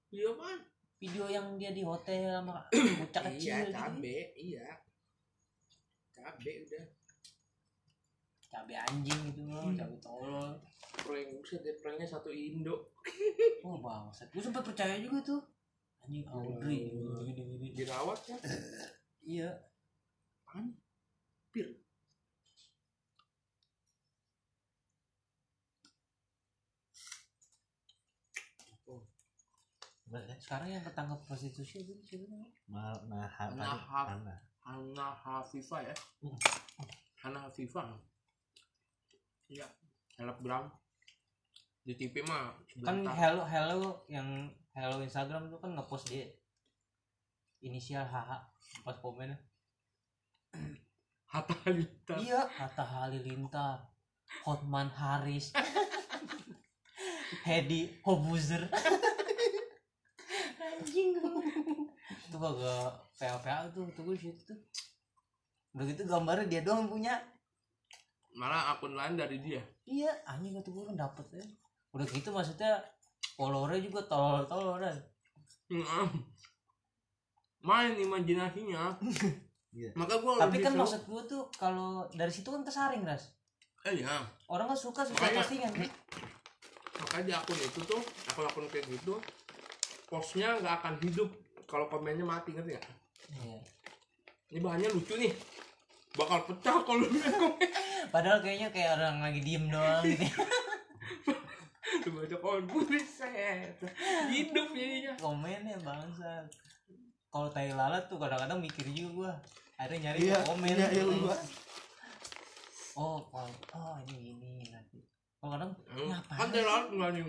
[0.09, 0.61] Iya man
[0.99, 2.64] video yang dia di hotel sama
[2.99, 3.74] bocah kecil iya gitu.
[3.76, 4.66] cabe iya.
[6.16, 6.84] Cabe udah
[8.49, 9.77] cabe anjing gitu loh Hmm.
[9.77, 10.51] cabe tolol.
[10.99, 12.91] Prank buset deh pranknya satu Indo.
[13.65, 14.29] Wah bangsat.
[14.33, 15.41] Gue sempet percaya juga tuh.
[16.03, 17.21] Anjing Audrey Hmm.
[17.23, 18.37] gini gini dirawat ya
[19.37, 19.51] iya.
[20.49, 21.77] Hampir
[30.39, 32.53] sekarang yang ketangkap prostitusi itu siapa namanya?
[32.65, 34.37] Mal, nah, Nah, tadi, ha- Hana.
[34.65, 35.95] Hana Hafifa ya.
[36.25, 36.39] Hmm.
[37.21, 37.83] Hana Hafifa
[39.49, 39.67] iya.
[40.15, 40.69] Selebgram
[41.89, 42.53] di TV mah
[42.85, 46.29] kan hello hello yang hello Instagram tuh kan ngepost dia
[47.65, 48.31] inisial HH
[48.85, 49.41] pas komennya
[51.29, 52.17] Hatta Halilintar.
[52.17, 53.85] Iya Hatta Halilintar
[54.45, 55.53] Hotman Haris
[57.45, 58.69] Hedi Hobuzer.
[60.61, 61.21] Anjing.
[62.29, 64.59] Itu kagak PA PA tuh tuh gue situ tuh.
[65.77, 67.21] Udah gitu gambarnya dia doang punya
[68.39, 69.59] malah akun lain dari dia.
[69.82, 71.45] Iya anjing kata gue kan dapet ya.
[71.91, 72.78] Udah gitu maksudnya
[73.34, 74.95] followernya juga tolol tolol kan
[75.68, 76.07] Mm-mm.
[77.61, 78.95] main imajinasinya.
[79.68, 79.93] Iya.
[79.93, 83.36] maka gua tapi kan maksud gue tuh kalau dari situ kan kesaring ras.
[83.84, 85.72] Eh ya orang kan suka suka Makanya- postingan.
[85.76, 85.91] Kan
[86.99, 89.20] makanya di akun itu tuh akun-akun kayak gitu
[90.09, 91.28] postnya nggak akan hidup
[91.68, 92.86] kalau komennya mati ngerti nggak?
[93.28, 93.61] Iya.
[94.49, 95.30] ini bahannya lucu nih
[96.17, 97.69] bakal pecah kalau komen
[98.09, 100.25] padahal kayaknya kayak orang lagi diem doang gitu.
[102.05, 103.77] Lu baca komen buset.
[104.33, 105.13] Hidup jadinya.
[105.21, 106.49] Komennya bangsa
[107.29, 109.33] kalau tai lalat tuh kadang-kadang mikir juga gua.
[109.79, 111.37] Akhirnya nyari Iya, komen iya, iya, gua.
[112.99, 114.99] oh kalau oh ini ini nanti.
[115.39, 117.25] Kalau kadang Hmm, ngapain kan dari lalat nggak nih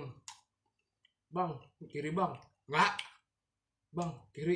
[1.30, 1.52] bang
[1.86, 2.34] kiri bang.
[2.66, 2.92] Nggak.
[3.94, 4.56] Bang kiri.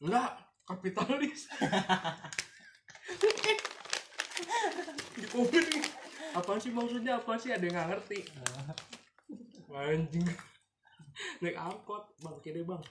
[0.00, 0.30] Nggak.
[0.62, 1.50] Kapitalis
[5.16, 5.64] di komen.
[6.32, 7.20] Apa sih maksudnya?
[7.20, 7.52] Apa sih?
[7.52, 8.18] Ada yang nggak ngerti.
[9.72, 10.26] Anjing.
[11.44, 12.04] Naik angkot.
[12.22, 12.82] Bang kiri bang.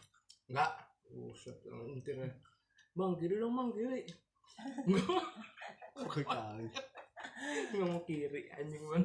[0.51, 0.71] Nggak.
[1.11, 2.17] Buset nyetir
[2.91, 4.01] bang kiri dong bang kiri.
[6.27, 6.67] Kali?
[7.71, 9.03] Nggak mau kiri anjing man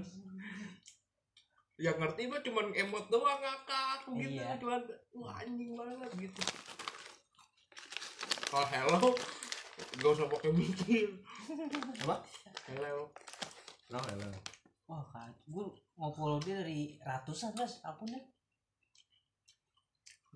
[1.77, 4.41] yang ngerti mah cuman emot doang ngakak gitu.
[4.41, 4.57] Iya.
[4.57, 4.81] cuman
[5.21, 6.43] wah anjing banget gitu.
[8.49, 9.13] Kalau hello
[9.77, 11.09] gak usah pakai mikir.
[12.05, 12.25] Apa?
[12.73, 13.13] Hello.
[13.93, 14.31] Oh hello?
[14.89, 15.31] Wah kan.
[15.45, 15.67] Gue
[15.97, 18.21] mau follow dia dari ratusan guys akunnya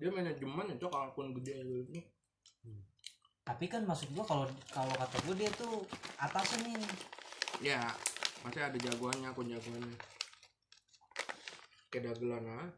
[0.01, 2.01] dia manajemen ya cok akun gede gitu.
[3.45, 5.85] Tapi kan maksud gua kalau kalau kata gue dia tuh
[6.17, 6.81] atasnya nih.
[7.61, 7.85] Ya
[8.41, 9.97] masih ada jagoannya akun jagoannya.
[11.93, 12.69] Kayak dagelan ah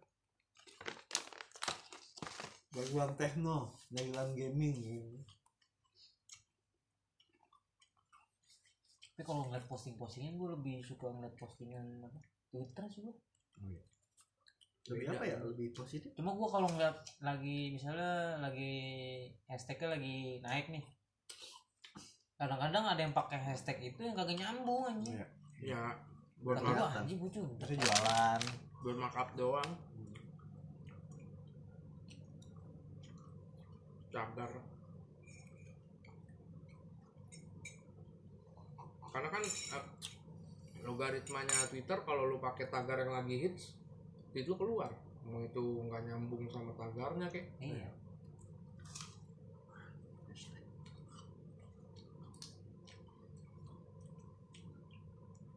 [2.76, 4.76] dagelan techno dagelan gaming
[9.14, 12.18] tapi kalau ngeliat posting-postingan gue lebih suka ngeliat postingan apa?
[12.50, 13.14] Twitter sih gue
[14.90, 15.16] lebih Beda.
[15.16, 15.38] apa ya?
[15.40, 16.10] lebih positif?
[16.18, 18.74] Cuma gue kalau ngeliat lagi misalnya lagi
[19.46, 20.84] hashtagnya lagi naik nih.
[22.36, 25.28] Kadang-kadang ada yang pakai hashtag itu yang kagak nyambung aja Iya.
[25.62, 25.82] ya
[26.42, 27.00] buat kata kelihatan.
[27.06, 28.42] anjing gue juga terus jualan.
[28.82, 29.72] Buat markup doang.
[34.10, 34.52] Cagar
[39.14, 39.86] karena kan eh,
[40.82, 43.78] logaritmanya Twitter kalau lu pakai tagar yang lagi hits
[44.34, 44.90] itu keluar.
[45.30, 47.48] Mau itu nggak nyambung sama tagarnya kayak.
[47.62, 47.88] Iya.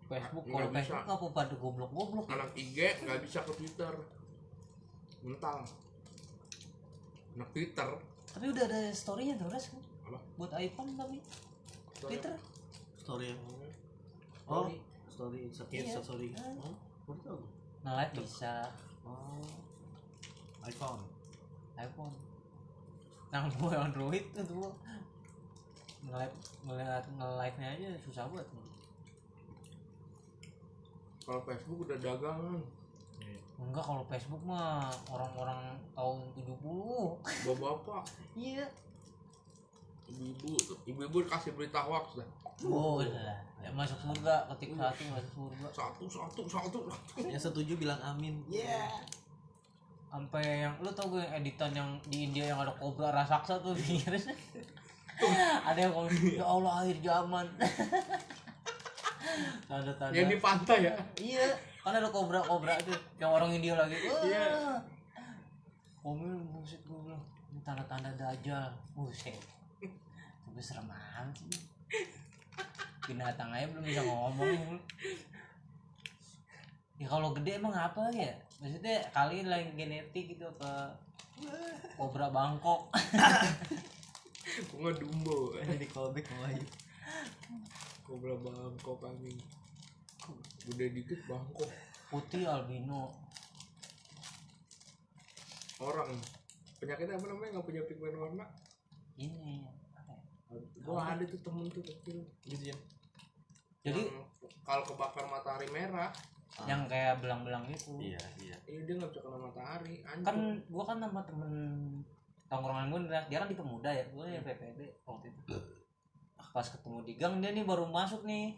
[0.06, 0.92] Facebook kalau Nggak bisa.
[0.94, 2.24] Facebook apa pada goblok-goblok?
[2.30, 3.94] Anak IG nggak bisa ke Twitter.
[5.26, 5.58] Mental.
[7.34, 7.88] Anak Twitter.
[8.30, 9.66] Tapi udah ada storynya tuh res.
[10.06, 10.18] Apa?
[10.38, 11.18] buat iPhone tapi.
[11.98, 12.36] Twitter
[13.06, 13.30] story.
[13.30, 13.40] Yang
[14.50, 14.76] oh Story.
[15.06, 15.40] story.
[15.54, 16.02] Setiap Iya.
[16.02, 16.28] story
[16.58, 16.74] oh
[17.06, 17.40] baru tahu
[17.86, 18.54] nge-live bisa.
[19.06, 19.46] Oh.
[20.66, 21.02] iPhone.
[21.78, 22.14] iPhone.
[23.32, 24.70] Yang gue Android tuh tuh.
[26.02, 26.34] Nge-live
[26.66, 28.46] ngeliat nge-live nya aja susah banget
[31.26, 32.62] kalau Facebook udah dagangan
[33.58, 36.54] enggak kalau Facebook mah orang-orang tahun 70
[37.50, 38.02] bapak-bapak
[38.38, 38.62] iya
[40.06, 40.50] ibu-ibu
[40.86, 42.28] ibu-ibu kasih berita hoax dah.
[42.66, 45.66] Oh lah ya masuk surga ketik satu masuk surga.
[45.74, 46.78] Satu satu satu
[47.26, 48.38] yang setuju bilang amin.
[48.46, 48.90] Yeah
[50.16, 53.76] sampai yang lu tau gue yang editan yang di India yang ada kobra raksasa tuh?
[53.76, 54.32] Pinggirnya
[55.68, 57.46] ada yang kalau ya Allah akhir zaman.
[59.68, 60.16] Tanda-tanda.
[60.16, 60.94] Yang di pantai ya?
[61.20, 61.46] Iya.
[61.84, 63.96] Kan ada kobra kobra tuh yang orang India lagi.
[64.08, 64.22] Wah.
[64.24, 64.46] Iya.
[66.00, 67.20] Komil buset gue bilang
[67.52, 68.72] ini tanda-tanda dajjal.
[68.96, 69.36] Buset
[70.56, 71.60] tapi serem amat sih.
[73.04, 74.80] Binatang aja belum bisa ngomong.
[76.96, 78.32] Ya kalau gede emang apa ya?
[78.64, 80.96] Maksudnya kali ini lain genetik gitu apa?
[82.00, 82.88] Kobra Bangkok.
[84.72, 85.60] Bunga dumbo.
[85.60, 86.56] Jadi callback mulai
[88.06, 89.36] kobra bangkok kambing
[90.64, 91.68] gede dikit bangkok.
[92.08, 93.12] Putih albino.
[95.84, 96.16] Orang.
[96.80, 97.60] Penyakitnya apa namanya?
[97.60, 98.48] Nggak punya pigmen warna?
[99.20, 99.84] Ini?
[100.82, 102.22] Gua ada tuh temen tuh kecil.
[102.46, 102.76] Gitu ya.
[103.86, 104.02] Jadi
[104.66, 106.10] kalau kebakar matahari merah.
[106.64, 108.00] Yang kayak belang-belang gitu.
[108.00, 108.56] Iya iya.
[108.64, 111.52] Iya dia nggak bisa kena matahari kan anjing gua kan sama temen
[112.46, 115.42] tongkrongan gue dia kan di pemuda ya gue ya PPD waktu itu.
[116.54, 118.54] Pas ketemu di gang dia nih baru masuk nih.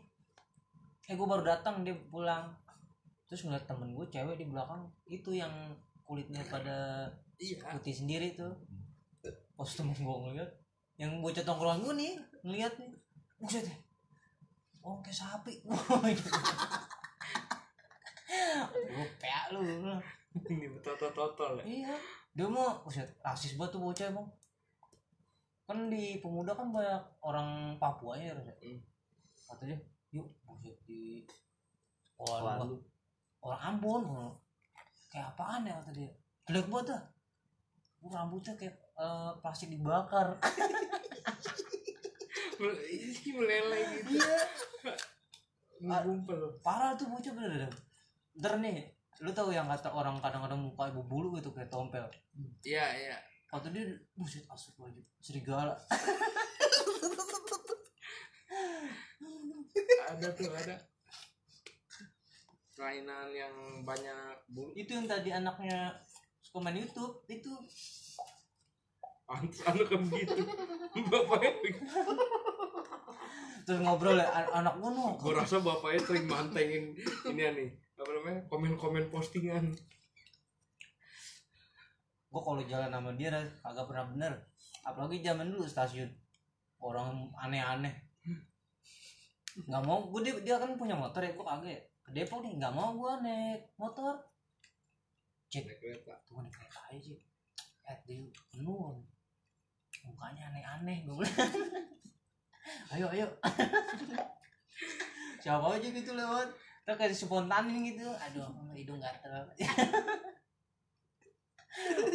[1.08, 2.52] Eh gue baru datang dia pulang.
[3.28, 5.52] Terus ngeliat temen gue cewek di belakang itu yang
[6.04, 7.08] kulitnya pada
[7.40, 7.60] iya.
[7.72, 8.52] putih sendiri tuh.
[9.56, 10.50] Pas temen gue ngeliat
[10.98, 12.90] yang bocah tongkrongan gue nih ngeliat nih
[13.38, 13.78] buset deh
[14.82, 15.62] oh kayak sapi
[18.92, 19.62] gue pea lu
[20.46, 21.94] ini betul total ya Iya,
[22.36, 24.28] dia mau buset rasis banget tuh bocah emang.
[25.66, 28.54] Kan di pemuda kan banyak orang Papua ya, Ros, ya?
[28.62, 28.78] Hmm.
[29.48, 29.78] Kata dia,
[30.14, 31.24] yuk buset di
[32.20, 32.76] orang, lu.
[33.42, 34.02] orang Ambon.
[35.08, 36.10] Kayak apaan ya kata dia.
[36.46, 37.02] Jelek banget dah.
[38.08, 40.36] Rambutnya kayak eh, plastik dibakar.
[42.58, 46.02] Ini meleleh gitu iya.
[46.02, 47.72] ngumpul Parah tuh bocah bener dah.
[48.42, 48.82] Ntar nih,
[49.22, 52.02] lu tahu yang kata orang kadang-kadang muka ibu bulu gitu kayak tompel.
[52.66, 53.16] iya iya
[53.48, 53.86] Kata dia,
[54.18, 55.78] buset asuk wajib serigala.
[60.08, 60.76] ada tuh ada
[62.74, 63.54] kelainan yang
[63.86, 65.94] banyak bulu itu yang tadi anaknya
[66.42, 67.50] suka main YouTube itu
[69.28, 70.40] pantas anak kan gitu
[71.12, 71.52] bapaknya
[73.68, 75.06] terus ngobrol ya an- anak gua no.
[75.20, 76.96] Gue rasa bapaknya sering mantengin
[77.28, 77.68] ini nih
[78.00, 79.76] apa namanya komen-komen postingan.
[82.32, 83.28] Gua kalau jalan sama dia
[83.60, 84.32] agak pernah bener.
[84.88, 86.08] Apalagi zaman dulu stasiun
[86.80, 87.92] orang aneh-aneh.
[89.68, 91.80] Nggak mau gue dia, dia kan punya motor ya gue kagak ya.
[92.08, 94.16] ke Depok nih nggak mau gue naik motor.
[95.52, 96.16] Kereta.
[96.24, 97.28] tuh naik kereta aja sih
[97.88, 98.20] eh dia
[98.52, 99.00] penuh
[100.08, 101.52] mukanya aneh-aneh gue bilang.
[102.92, 103.28] Ayo ayo.
[105.44, 106.48] Siapa aja gitu lewat.
[106.84, 108.08] Terus kayak spontanin gitu.
[108.08, 109.32] Aduh hidung gatel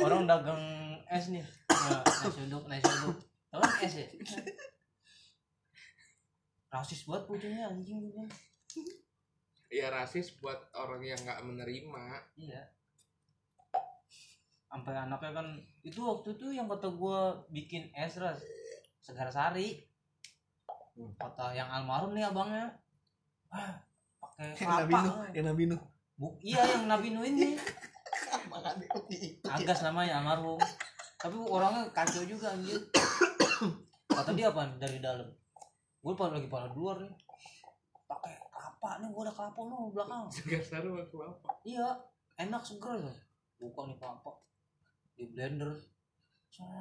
[0.04, 0.64] orang dagang
[1.08, 1.46] es nih.
[1.72, 3.18] Nah, nasi uduk nasi uduk.
[3.50, 4.06] Tau es ya?
[6.74, 8.22] Rasis banget pucungnya anjing gitu
[9.74, 12.06] ya rasis buat orang yang nggak menerima.
[12.38, 12.62] Iya
[14.74, 15.48] sampai anaknya kan
[15.86, 18.42] itu waktu itu yang kata gua bikin es ras.
[18.98, 19.86] Segar sari.
[21.22, 22.74] Kata yang almarhum nih abangnya.
[23.54, 23.78] Ah
[24.18, 25.78] pakai kelapa yang Nabinu
[26.18, 27.54] Bu, iya yang Nabinu ini.
[28.52, 28.86] Makanya
[29.54, 30.58] Agas namanya almarhum.
[31.22, 32.82] Tapi orangnya kacau juga anjir.
[34.10, 35.30] Kata dia apa dari dalam.
[36.02, 37.14] Gue pada lagi pada luar nih.
[38.10, 40.24] Pakai kelapa nih gue ada kelapa nih belakang.
[40.34, 41.88] Segar sari waktu apa iya
[42.42, 43.02] enak seger.
[43.06, 43.14] Ya
[43.58, 44.32] buka nih kelapa
[45.14, 45.70] di blender.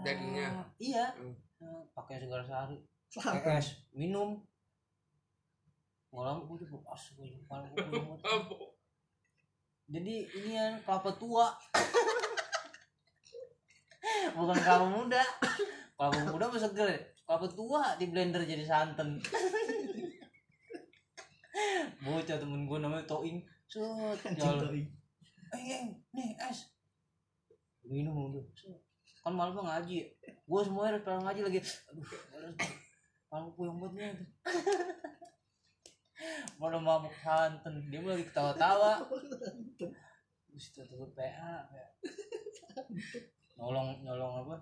[0.04, 0.68] Dagingnya?
[0.76, 1.08] iya.
[1.16, 1.32] Hmm.
[1.62, 2.76] Eh, pakai segar sari
[3.12, 4.40] pakai es minum.
[6.12, 7.84] Nggak lama gue tuh gue kepala gue
[8.28, 8.56] apa
[9.92, 11.52] jadi ini yang kelapa tua.
[14.36, 15.20] Bukan kelapa muda.
[15.96, 17.00] Kelapa muda masih seger ya?
[17.22, 19.16] kelapa tua di blender jadi santan.
[22.02, 24.74] Bocah temen gue namanya Toing set jalan.
[25.52, 26.71] Eh eh, nih es
[27.86, 28.42] minum dulu
[29.22, 30.10] kan malam ngaji.
[30.50, 31.60] Gue semuanya harus ngaji lagi.
[31.62, 32.06] Aduh
[33.32, 34.28] kalau puyeng banget nih
[36.60, 39.08] mau mabuk santan dia mah lagi ketawa-tawa.
[40.52, 41.86] Terus tutup PA ya.
[43.56, 44.56] nolong nolong apa?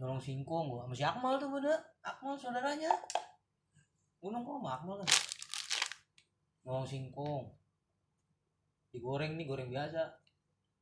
[0.00, 0.88] Nolong singkong gua.
[0.88, 1.76] Sama si Akmal tuh bener.
[2.00, 2.96] Akmal saudaranya.
[4.24, 5.10] Gua nongkrong sama Akmal kan.
[6.64, 7.44] Nolong singkong.
[8.88, 10.16] Digoreng nih goreng biasa.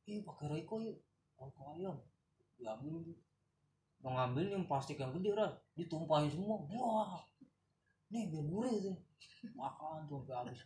[0.07, 0.97] Ih pakai Royco yuk
[1.39, 1.95] Royco ayam
[2.59, 3.15] diambil tuh
[4.03, 6.59] mau ngambil yang plastik yang gede ras ditumpahin semua.
[6.71, 7.19] Wah.
[8.11, 8.95] Nih biar gurih tuh
[9.55, 10.59] makan tuh sampai habis.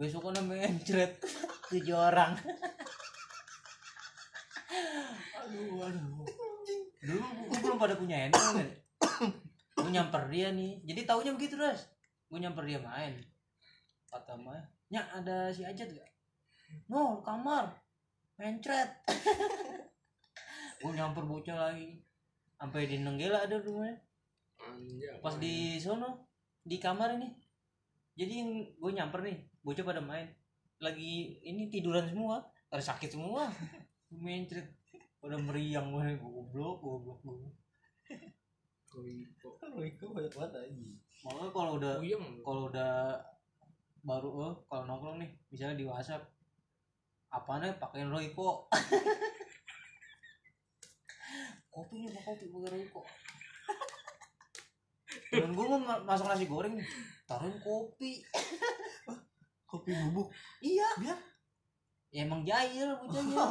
[0.00, 1.20] Besok kan mencret
[1.68, 2.32] tujuh orang.
[5.44, 6.24] Aduh aduh.
[7.02, 8.68] Dulu gue belum pada punya handphone kan
[9.72, 10.80] gue nyamper dia nih.
[10.88, 11.88] Jadi taunya begitu ras
[12.28, 13.20] gue nyamper dia main.
[14.08, 16.10] Kata Maya nyak ada si Ajat gak
[16.88, 17.80] no kamar.
[18.40, 18.88] Mencret
[20.82, 22.02] gue nyamper bocah lagi.
[22.58, 23.94] Sampai di Nenggela ada rumahnya.
[24.62, 26.26] Anjay, pas di sono
[26.62, 27.30] di kamar ini.
[28.18, 30.26] Jadi yang gue nyamper nih bocah pada main.
[30.82, 33.46] Lagi ini tiduran semua pada sakit semua.
[34.10, 34.66] Mencret.
[35.22, 37.54] Pada meriang gue goblok goblok goblok.
[38.92, 39.56] Royco.
[39.72, 40.84] Royco banyak banget aja
[41.22, 42.26] makanya kalau udah Puyeng.
[42.42, 42.92] kalau udah
[44.02, 46.26] baru eh, kalau nongkrong nih misalnya di WhatsApp
[47.30, 48.66] apanya pakein Royco
[51.72, 53.00] kopi nih mau kopi pakai Royco
[55.32, 56.84] dan gue mau ma- masak nasi goreng nih.
[57.24, 58.20] Taruhin kopi.
[59.64, 60.28] Kopi bubuk?
[60.60, 60.88] Iya.
[61.00, 61.18] Biar?
[62.12, 63.44] Ya emang jahil bocahnya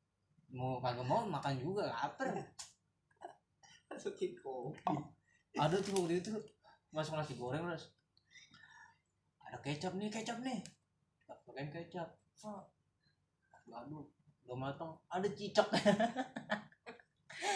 [0.56, 2.32] mau kagak mau makan juga lapar.
[3.92, 4.96] Masukin kopi.
[5.60, 6.32] Ada tuh waktu itu
[6.88, 7.92] masuk nasi goreng mas
[9.44, 10.60] ada kecap nih kecap nih.
[11.28, 12.08] Pakai kecap.
[13.68, 14.08] Aduh
[14.48, 14.96] udah matang.
[15.12, 15.68] Ada cicak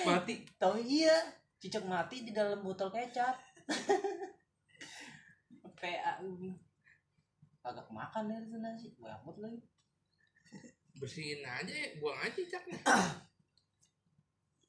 [0.06, 0.34] Mati.
[0.58, 1.14] tahu iya.
[1.62, 3.38] Cicak mati di dalam botol kecap.
[5.82, 6.54] PA ini
[7.62, 9.60] kagak makan dari nasi banyak banget lagi.
[10.98, 12.78] Bersihin aja ya, buang aja cicaknya.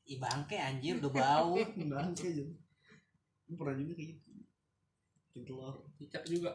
[0.09, 0.97] i bangke anjir.
[1.01, 1.53] Udah bau.
[1.93, 4.29] Bangke Gue pernah juga kayak gitu.
[5.29, 6.53] Bikin telur Cicak juga.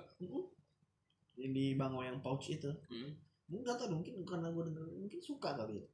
[1.38, 2.70] yang di bango yang pouch itu.
[2.90, 3.14] Hmm.
[3.48, 5.86] enggak tau mungkin karena gue denger mungkin suka kali ya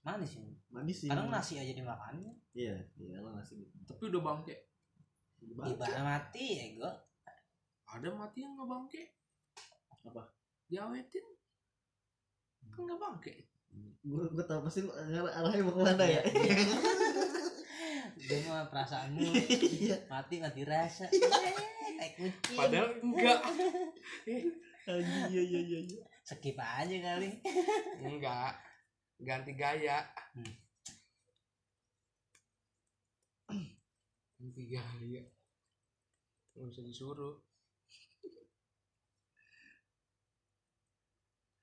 [0.00, 4.22] manis ini manis sih kadang nasi aja dimakan iya iya lah nasi gitu Tapi udah
[4.22, 4.56] bangke.
[5.56, 6.00] Bangke.
[6.00, 6.92] mati ya gue
[7.84, 9.02] Ada mati yang nggak bangke.
[10.00, 10.22] Apa?
[10.66, 11.26] Diawetin.
[12.70, 13.34] Kan nggak bangke.
[14.00, 16.22] gue gue tau pasti arahnya mau ke mana ya
[18.20, 19.22] dia mah perasaanmu
[19.60, 21.20] iya mati mati rasa Eh,
[21.94, 23.38] kayak kucing Padahal enggak.
[24.26, 27.28] Iya iya iya iya skip aja kali
[28.00, 28.54] Enggak.
[29.20, 30.00] Ganti gaya.
[30.32, 30.54] Hmm.
[34.40, 35.22] Ganti gaya.
[36.56, 37.36] Nggak bisa disuruh.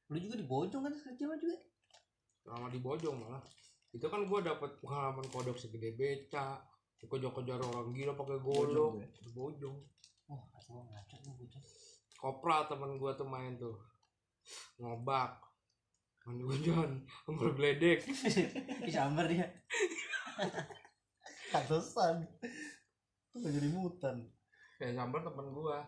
[0.07, 1.59] lu juga di bojong kan kerja juga
[2.39, 3.43] Selama di Bojong malah.
[3.91, 6.63] Itu kan gua dapat pengalaman kodok segede beca.
[6.95, 9.03] Kejar-kejar orang gila pakai golok.
[9.03, 9.03] Bojong?
[9.03, 9.77] Di Bojong.
[10.27, 11.63] wah kacau ngaco tuh bocah
[12.19, 13.79] kopra temen gua tuh main tuh
[14.75, 15.39] ngobak
[16.27, 16.91] hujan
[17.23, 18.03] umur geledek
[18.83, 19.47] disambar dia.
[21.47, 22.27] Pantesan.
[23.37, 24.17] Lu jadi mutan.
[24.77, 25.81] ya sambar temen gua.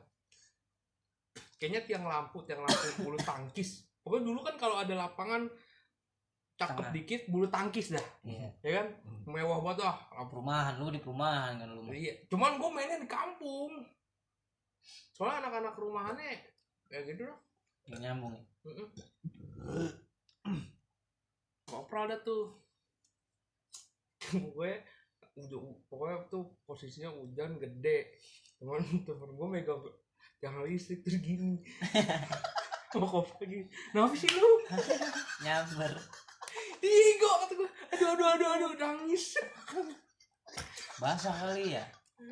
[1.59, 3.83] Kayaknya tiang lampu tiang lampu bulu tangkis.
[3.99, 5.45] Pokoknya dulu kan kalau ada lapangan
[6.55, 6.95] cakep Tengah.
[6.95, 8.05] dikit bulu tangkis dah.
[8.23, 8.49] Iya.
[8.63, 8.87] Ya kan?
[9.27, 10.27] Mewah banget ah lampu.
[10.31, 11.83] Perumahan lu di perumahan kan lu.
[11.91, 12.15] Iya.
[12.31, 13.75] Cuman gua mainnya di kampung.
[15.13, 16.31] Soalnya anak-anak rumahannya
[16.89, 17.37] ya gitu lah
[17.91, 18.43] Nggak nyambung ya.
[18.65, 18.87] Mm-mm.
[21.69, 22.57] Kopral ada tuh.
[24.33, 24.81] Gue
[25.87, 28.17] pokoknya tuh posisinya hujan gede.
[28.59, 29.81] Cuman temen gue megang
[30.41, 31.61] yang listrik terus gini.
[32.97, 34.51] Mau kopral gini kenapa sih lu?
[35.45, 35.93] Nyamber.
[36.81, 39.37] Igo kata gue aduh aduh aduh aduh nangis.
[40.97, 41.85] Basah kali ya?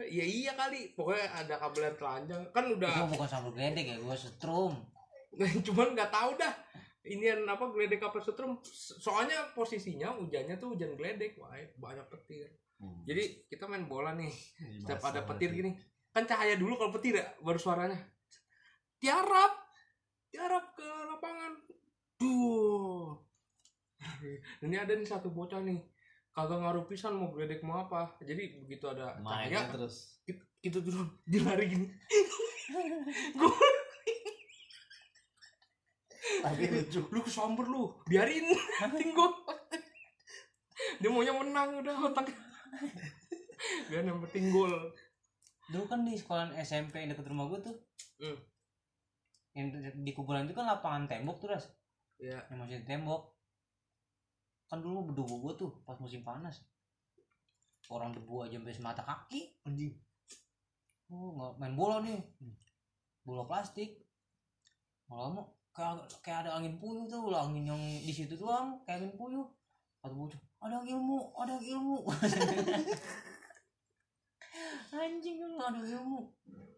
[0.09, 0.97] Ya iya kali.
[0.97, 2.41] Pokoknya ada kabelan telanjang.
[2.51, 4.81] Kan udah bukan sambal geledek ya gue setrum.
[5.37, 6.53] Cuman nggak tahu dah
[7.07, 8.59] ini apa geledek apa setrum
[8.99, 12.51] soalnya posisinya hujannya tuh hujan geledek wah banyak petir.
[12.77, 14.29] Jadi kita main bola nih
[14.83, 15.73] setiap ada petir gini.
[16.13, 17.97] Kan cahaya dulu kalau petir ya baru suaranya.
[19.01, 19.53] Tiarap
[20.29, 21.53] tiarap ke lapangan.
[22.21, 23.17] Duh.
[24.61, 25.81] Ini ada nih satu bocah nih
[26.37, 28.13] kagak ngaruh pisan mau geledek mau apa.
[28.21, 30.21] Jadi begitu ada Main cahaya terus.
[30.21, 31.87] kita, kita turun dia lari gini.
[33.39, 33.69] Gue
[36.43, 37.01] Tapi lucu.
[37.11, 37.91] lu kesamber lu.
[38.05, 38.45] Biarin.
[38.97, 39.31] Tinggal
[41.01, 42.29] dia maunya menang udah otak.
[43.89, 44.73] Biar yang penting gol.
[45.67, 47.77] Dulu kan di sekolah SMP yang deket rumah gue tuh
[48.17, 48.33] Hmm.
[49.53, 51.69] yang di, di kuburan itu kan lapangan tembok tuh ras.
[52.17, 53.29] Ya yang masih tembok.
[54.65, 56.65] Kan dulu berdebu gue tuh pas musim panas.
[57.93, 59.53] Orang debu aja sampai semata kaki.
[59.69, 59.93] Anjing.
[61.13, 62.17] oh nggak main bola nih.
[63.21, 64.01] Bola plastik.
[65.13, 65.45] Lama
[65.77, 69.45] kayak kayak ada angin puyuh tuh lah angin yang di situ doang kayak angin puyuh.
[70.01, 72.01] Kata bocah ada ilmu ada ilmu.
[74.97, 76.25] Anjing lu ada ilmu.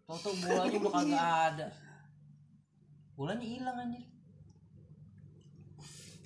[0.03, 1.67] Toto bolanya udah kagak ada.
[3.15, 4.03] Bolanya hilang anjir.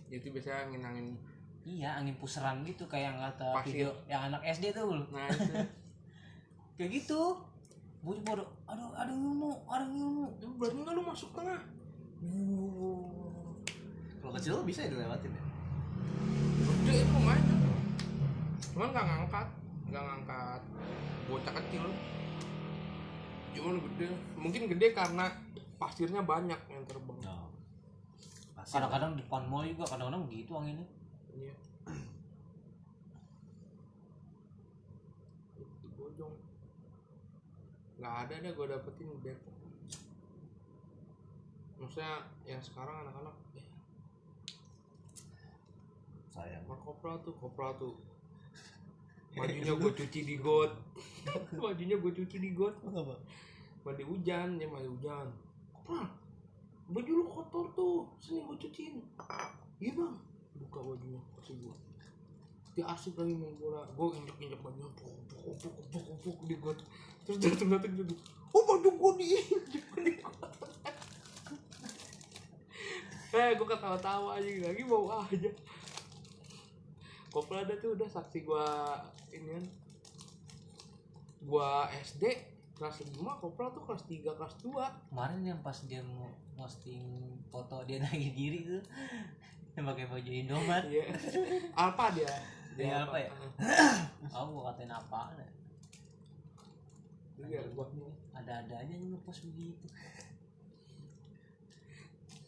[0.09, 1.07] Itu biasanya angin angin
[1.63, 3.69] iya angin puseran gitu kayak yang kata Pasir.
[3.69, 4.89] video yang anak SD tuh.
[5.13, 5.45] Nah itu.
[6.81, 7.37] Kayak gitu.
[8.01, 10.25] Bocah pada aduh ada ilmu ada ilmu.
[10.41, 11.61] Ya, berani nggak lu masuk tengah
[14.33, 15.43] Kecil bisa ya dilewatin ya.
[16.83, 17.43] gede itu main
[18.73, 19.47] cuman nggak ngangkat
[19.87, 20.61] nggak ngangkat
[21.29, 21.85] bocah kecil
[23.53, 25.29] cuman gede mungkin gede karena
[25.77, 27.53] pasirnya banyak yang terbang No.
[28.57, 28.73] Pasti.
[28.73, 30.87] kadang-kadang depan mall juga kadang-kadang gitu anginnya
[31.33, 31.53] Iya.
[35.57, 36.35] Di Bojong.
[37.97, 39.55] Nggak ada deh gue dapetin di Depok.
[41.81, 43.65] Maksudnya yang sekarang anak-anak eh,
[46.33, 46.63] sayang.
[46.65, 47.93] sama kopra tuh, kopra tuh.
[49.37, 50.73] Bajunya gue cuci di got.
[51.63, 52.73] Bajunya gue cuci di got.
[52.89, 53.15] Apa?
[53.85, 55.29] Mandi hujan, ya mandi hujan.
[55.69, 56.09] Kopra,
[56.89, 57.97] baju lu kotor tuh.
[58.17, 58.97] Sini gue cuciin.
[59.77, 60.15] Iya bang.
[60.57, 61.75] Buka bajunya, kasih gue.
[62.73, 63.85] Dia asik lagi main bola.
[63.93, 65.13] Gue injek injek bajunya, puk
[65.61, 66.77] puk puk puk di got.
[67.25, 68.15] Terus datang datang gitu.
[68.53, 70.49] Oh baju gue diinjek di got.
[73.33, 75.49] Eh, gue ketawa-tawa aja lagi mau aja.
[77.33, 78.93] Kopra ada tuh udah saksi gua
[79.33, 79.65] ini kan.
[81.49, 82.23] Gua SD
[82.77, 85.09] kelas 5, Kopra tuh kelas 3, kelas 2.
[85.09, 87.01] kemarin yang pas dia mau posting
[87.49, 88.83] foto dia lagi diri tuh
[89.73, 91.05] yang pakai baju Indomaret Iya.
[91.73, 92.29] Alpa dia.
[92.77, 93.31] Alpa ya?
[93.57, 93.95] Heeh.
[94.37, 95.33] aku gua katain apa
[97.41, 97.89] Iya, gua
[98.37, 99.89] ada-ada aja yang ngepost begitu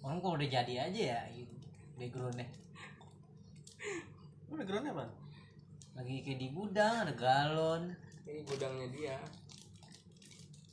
[0.06, 1.56] orang kalau udah jadi aja ya gitu
[1.98, 2.46] backgroundnya
[4.50, 5.06] Lu backgroundnya apa?
[5.96, 7.96] lagi kayak di gudang ada galon
[8.28, 9.18] ini gudangnya dia.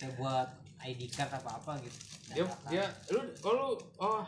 [0.03, 0.49] kayak buat
[0.83, 1.99] ID card apa apa gitu
[2.35, 3.69] Dia dia lu oh lu
[4.03, 4.27] oh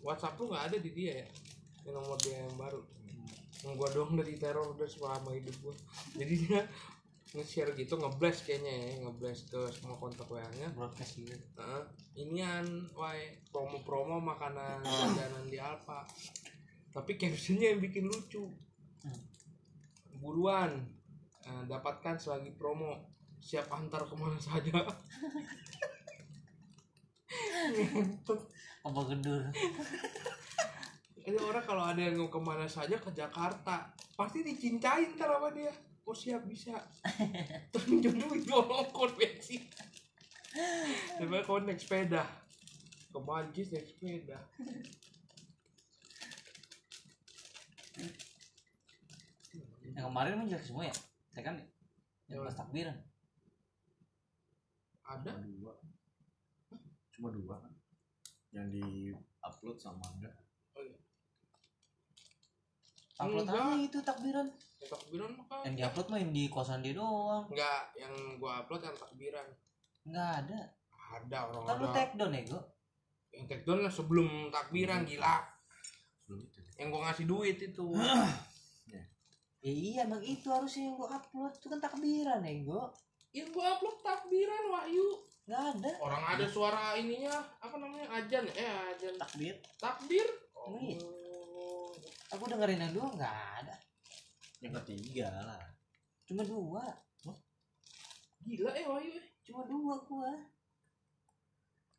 [0.00, 1.28] WhatsApp lu nggak ada di dia ya?
[1.84, 2.80] Yang nomor dia yang baru.
[3.60, 5.74] Yang gua doang dari teror udah selama hidup gua.
[6.16, 6.60] Jadi dia
[7.36, 10.72] nge-share gitu nge-blast kayaknya ya, nge-blast ke semua kontak WA-nya.
[10.72, 11.82] broadcast gitu Heeh.
[12.22, 16.06] inian, wae promo-promo makanan jajanan di Alfa.
[16.96, 18.48] Tapi captionnya yang bikin lucu.
[19.04, 19.20] Hmm.
[20.16, 20.80] Buruan,
[21.44, 23.12] eh, dapatkan selagi promo.
[23.36, 24.80] Siap antar ke mana saja.
[28.86, 29.42] Apa gedur
[31.26, 35.50] Ini orang kalau ada yang mau ke mana saja ke Jakarta, pasti dicincain ntar sama
[35.50, 35.74] dia.
[36.06, 36.78] Oh siap bisa.
[37.74, 39.66] Terus minjem duit bawa ongkos bensin.
[41.18, 42.22] Coba kau naik sepeda.
[43.10, 44.38] Ke Mancis naik sepeda.
[49.96, 50.94] Yang kemarin emang jelek semua ya
[51.32, 51.56] ya kan
[52.26, 52.96] yang Yang pas takbiran
[55.02, 55.30] Ada?
[55.32, 55.72] cuma dua
[57.08, 57.72] cuma dua kan
[58.50, 58.84] yang di
[59.40, 60.34] upload sama enggak
[60.72, 60.96] Oh iya.
[63.16, 63.64] upload Enggak.
[63.64, 65.60] aja itu takbiran Yang takbiran mah kan.
[65.64, 69.46] yang di upload mah yang di kosan dia doang Enggak, yang gua upload yang takbiran.
[70.04, 70.60] nggak ada
[71.16, 72.62] Ada orang kan lu take down ya gua
[73.30, 75.36] Yang take down lah sebelum takbiran gila.
[76.26, 77.86] belum itu Yang gua ngasih duit itu.
[79.66, 82.86] ya iya emang itu harusnya yang gua upload itu kan takbiran ya gua
[83.34, 85.06] yang gua upload takbiran Wahyu.
[85.46, 88.54] nggak ada Orang ada suara ininya apa namanya ajan ya?
[88.58, 90.26] Eh ajan takbir takbir.
[90.54, 90.98] Oh, iya.
[92.34, 93.74] Aku dengerin yang dua nggak ada
[94.58, 95.62] yang ketiga lah
[96.26, 96.82] cuma dua
[98.42, 99.10] Gila eh Wahyu.
[99.18, 99.26] eh.
[99.42, 100.30] cuma dua gua